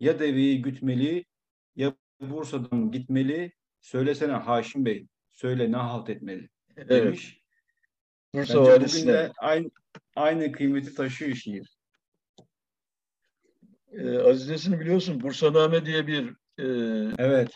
ya 0.00 0.18
deveyi 0.18 0.62
gütmeli 0.62 1.24
ya 1.76 1.94
Bursa'dan 2.20 2.90
gitmeli 2.90 3.52
söylesene 3.80 4.32
Haşim 4.32 4.84
Bey 4.84 5.06
söyle 5.32 5.72
ne 5.72 5.76
halt 5.76 6.10
etmeli 6.10 6.48
evet. 6.76 6.90
demiş. 6.90 7.38
Bursa 8.34 8.66
Bence 8.66 8.86
bugün 8.86 9.06
de 9.06 9.32
aynı, 9.38 9.70
aynı 10.16 10.52
kıymeti 10.52 10.94
taşıyor 10.94 11.36
şiir. 11.36 11.78
Ee, 13.92 14.18
Aziz 14.18 14.48
Nesin 14.48 14.80
biliyorsun 14.80 15.20
Bursaname 15.20 15.86
diye 15.86 16.06
bir 16.06 16.28
e, 16.58 16.66
evet. 17.18 17.54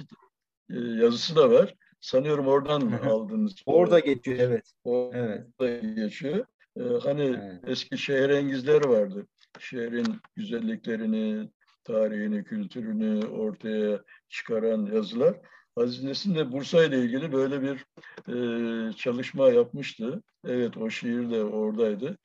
e, 0.71 0.79
yazısı 0.79 1.37
da 1.37 1.51
var. 1.51 1.75
Sanıyorum 2.03 2.47
oradan 2.47 2.85
mı 2.85 3.01
aldınız? 3.11 3.55
Orada 3.67 3.99
geçiyor 3.99 4.39
evet. 4.39 4.73
Orada 4.85 5.43
evet. 5.61 5.97
geçiyor. 5.97 6.47
Ee, 6.77 6.83
hani 7.03 7.23
evet. 7.23 7.61
eski 7.67 7.99
şehir 7.99 8.31
engizler 8.31 8.85
vardı. 8.85 9.27
Şehrin 9.59 10.21
güzelliklerini, 10.37 11.51
tarihini, 11.85 12.45
kültürünü 12.45 13.27
ortaya 13.27 14.03
çıkaran 14.29 14.87
yazılar. 14.87 15.37
Aziz 15.77 16.03
Nesin 16.05 16.35
de 16.35 16.53
Bursa 16.53 16.85
ile 16.85 16.99
ilgili 16.99 17.33
böyle 17.33 17.63
bir 17.63 17.87
e, 18.29 18.93
çalışma 18.93 19.51
yapmıştı. 19.51 20.23
Evet 20.47 20.77
o 20.77 20.91
şiir 20.91 21.31
de 21.31 21.45
oradaydı. 21.45 22.19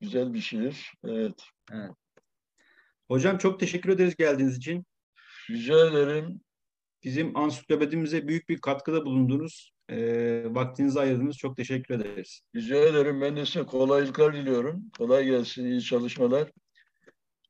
Güzel 0.00 0.34
bir 0.34 0.40
şiir. 0.40 0.92
Evet. 1.04 1.42
evet. 1.72 1.90
Hocam 3.08 3.38
çok 3.38 3.60
teşekkür 3.60 3.90
ederiz 3.90 4.16
geldiğiniz 4.16 4.56
için. 4.56 4.86
Rica 5.50 5.86
ederim. 5.86 6.40
Bizim 7.04 7.36
ansiklopedimize 7.36 8.28
büyük 8.28 8.48
bir 8.48 8.60
katkıda 8.60 9.04
bulundunuz. 9.04 9.72
E, 9.90 9.96
vaktinizi 10.54 11.00
ayırdınız. 11.00 11.36
Çok 11.36 11.56
teşekkür 11.56 11.94
ederiz. 11.94 12.40
Rica 12.56 12.76
ederim. 12.76 13.20
Ben 13.20 13.36
de 13.36 13.46
size 13.46 13.62
kolaylıklar 13.64 14.34
diliyorum. 14.34 14.82
Kolay 14.98 15.24
gelsin. 15.24 15.64
İyi 15.64 15.82
çalışmalar. 15.82 16.48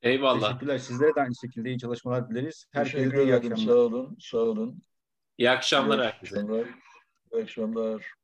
Eyvallah. 0.03 0.49
Teşekkürler. 0.49 0.79
Sizlere 0.79 1.15
de 1.15 1.21
aynı 1.21 1.35
şekilde 1.41 1.69
iyi 1.69 1.79
çalışmalar 1.79 2.31
dileriz. 2.31 2.67
Herkese 2.73 2.99
Teşekkür 2.99 3.19
ederim. 3.29 3.57
Sağ 3.57 3.73
olun. 3.73 4.17
Sağ 4.21 4.39
olun. 4.39 4.83
İyi 5.39 5.51
akşamlar 5.51 6.05
herkese. 6.05 6.37
İyi 6.37 6.41
akşamlar. 6.41 6.67
İyi 7.33 7.43
akşamlar. 7.43 8.18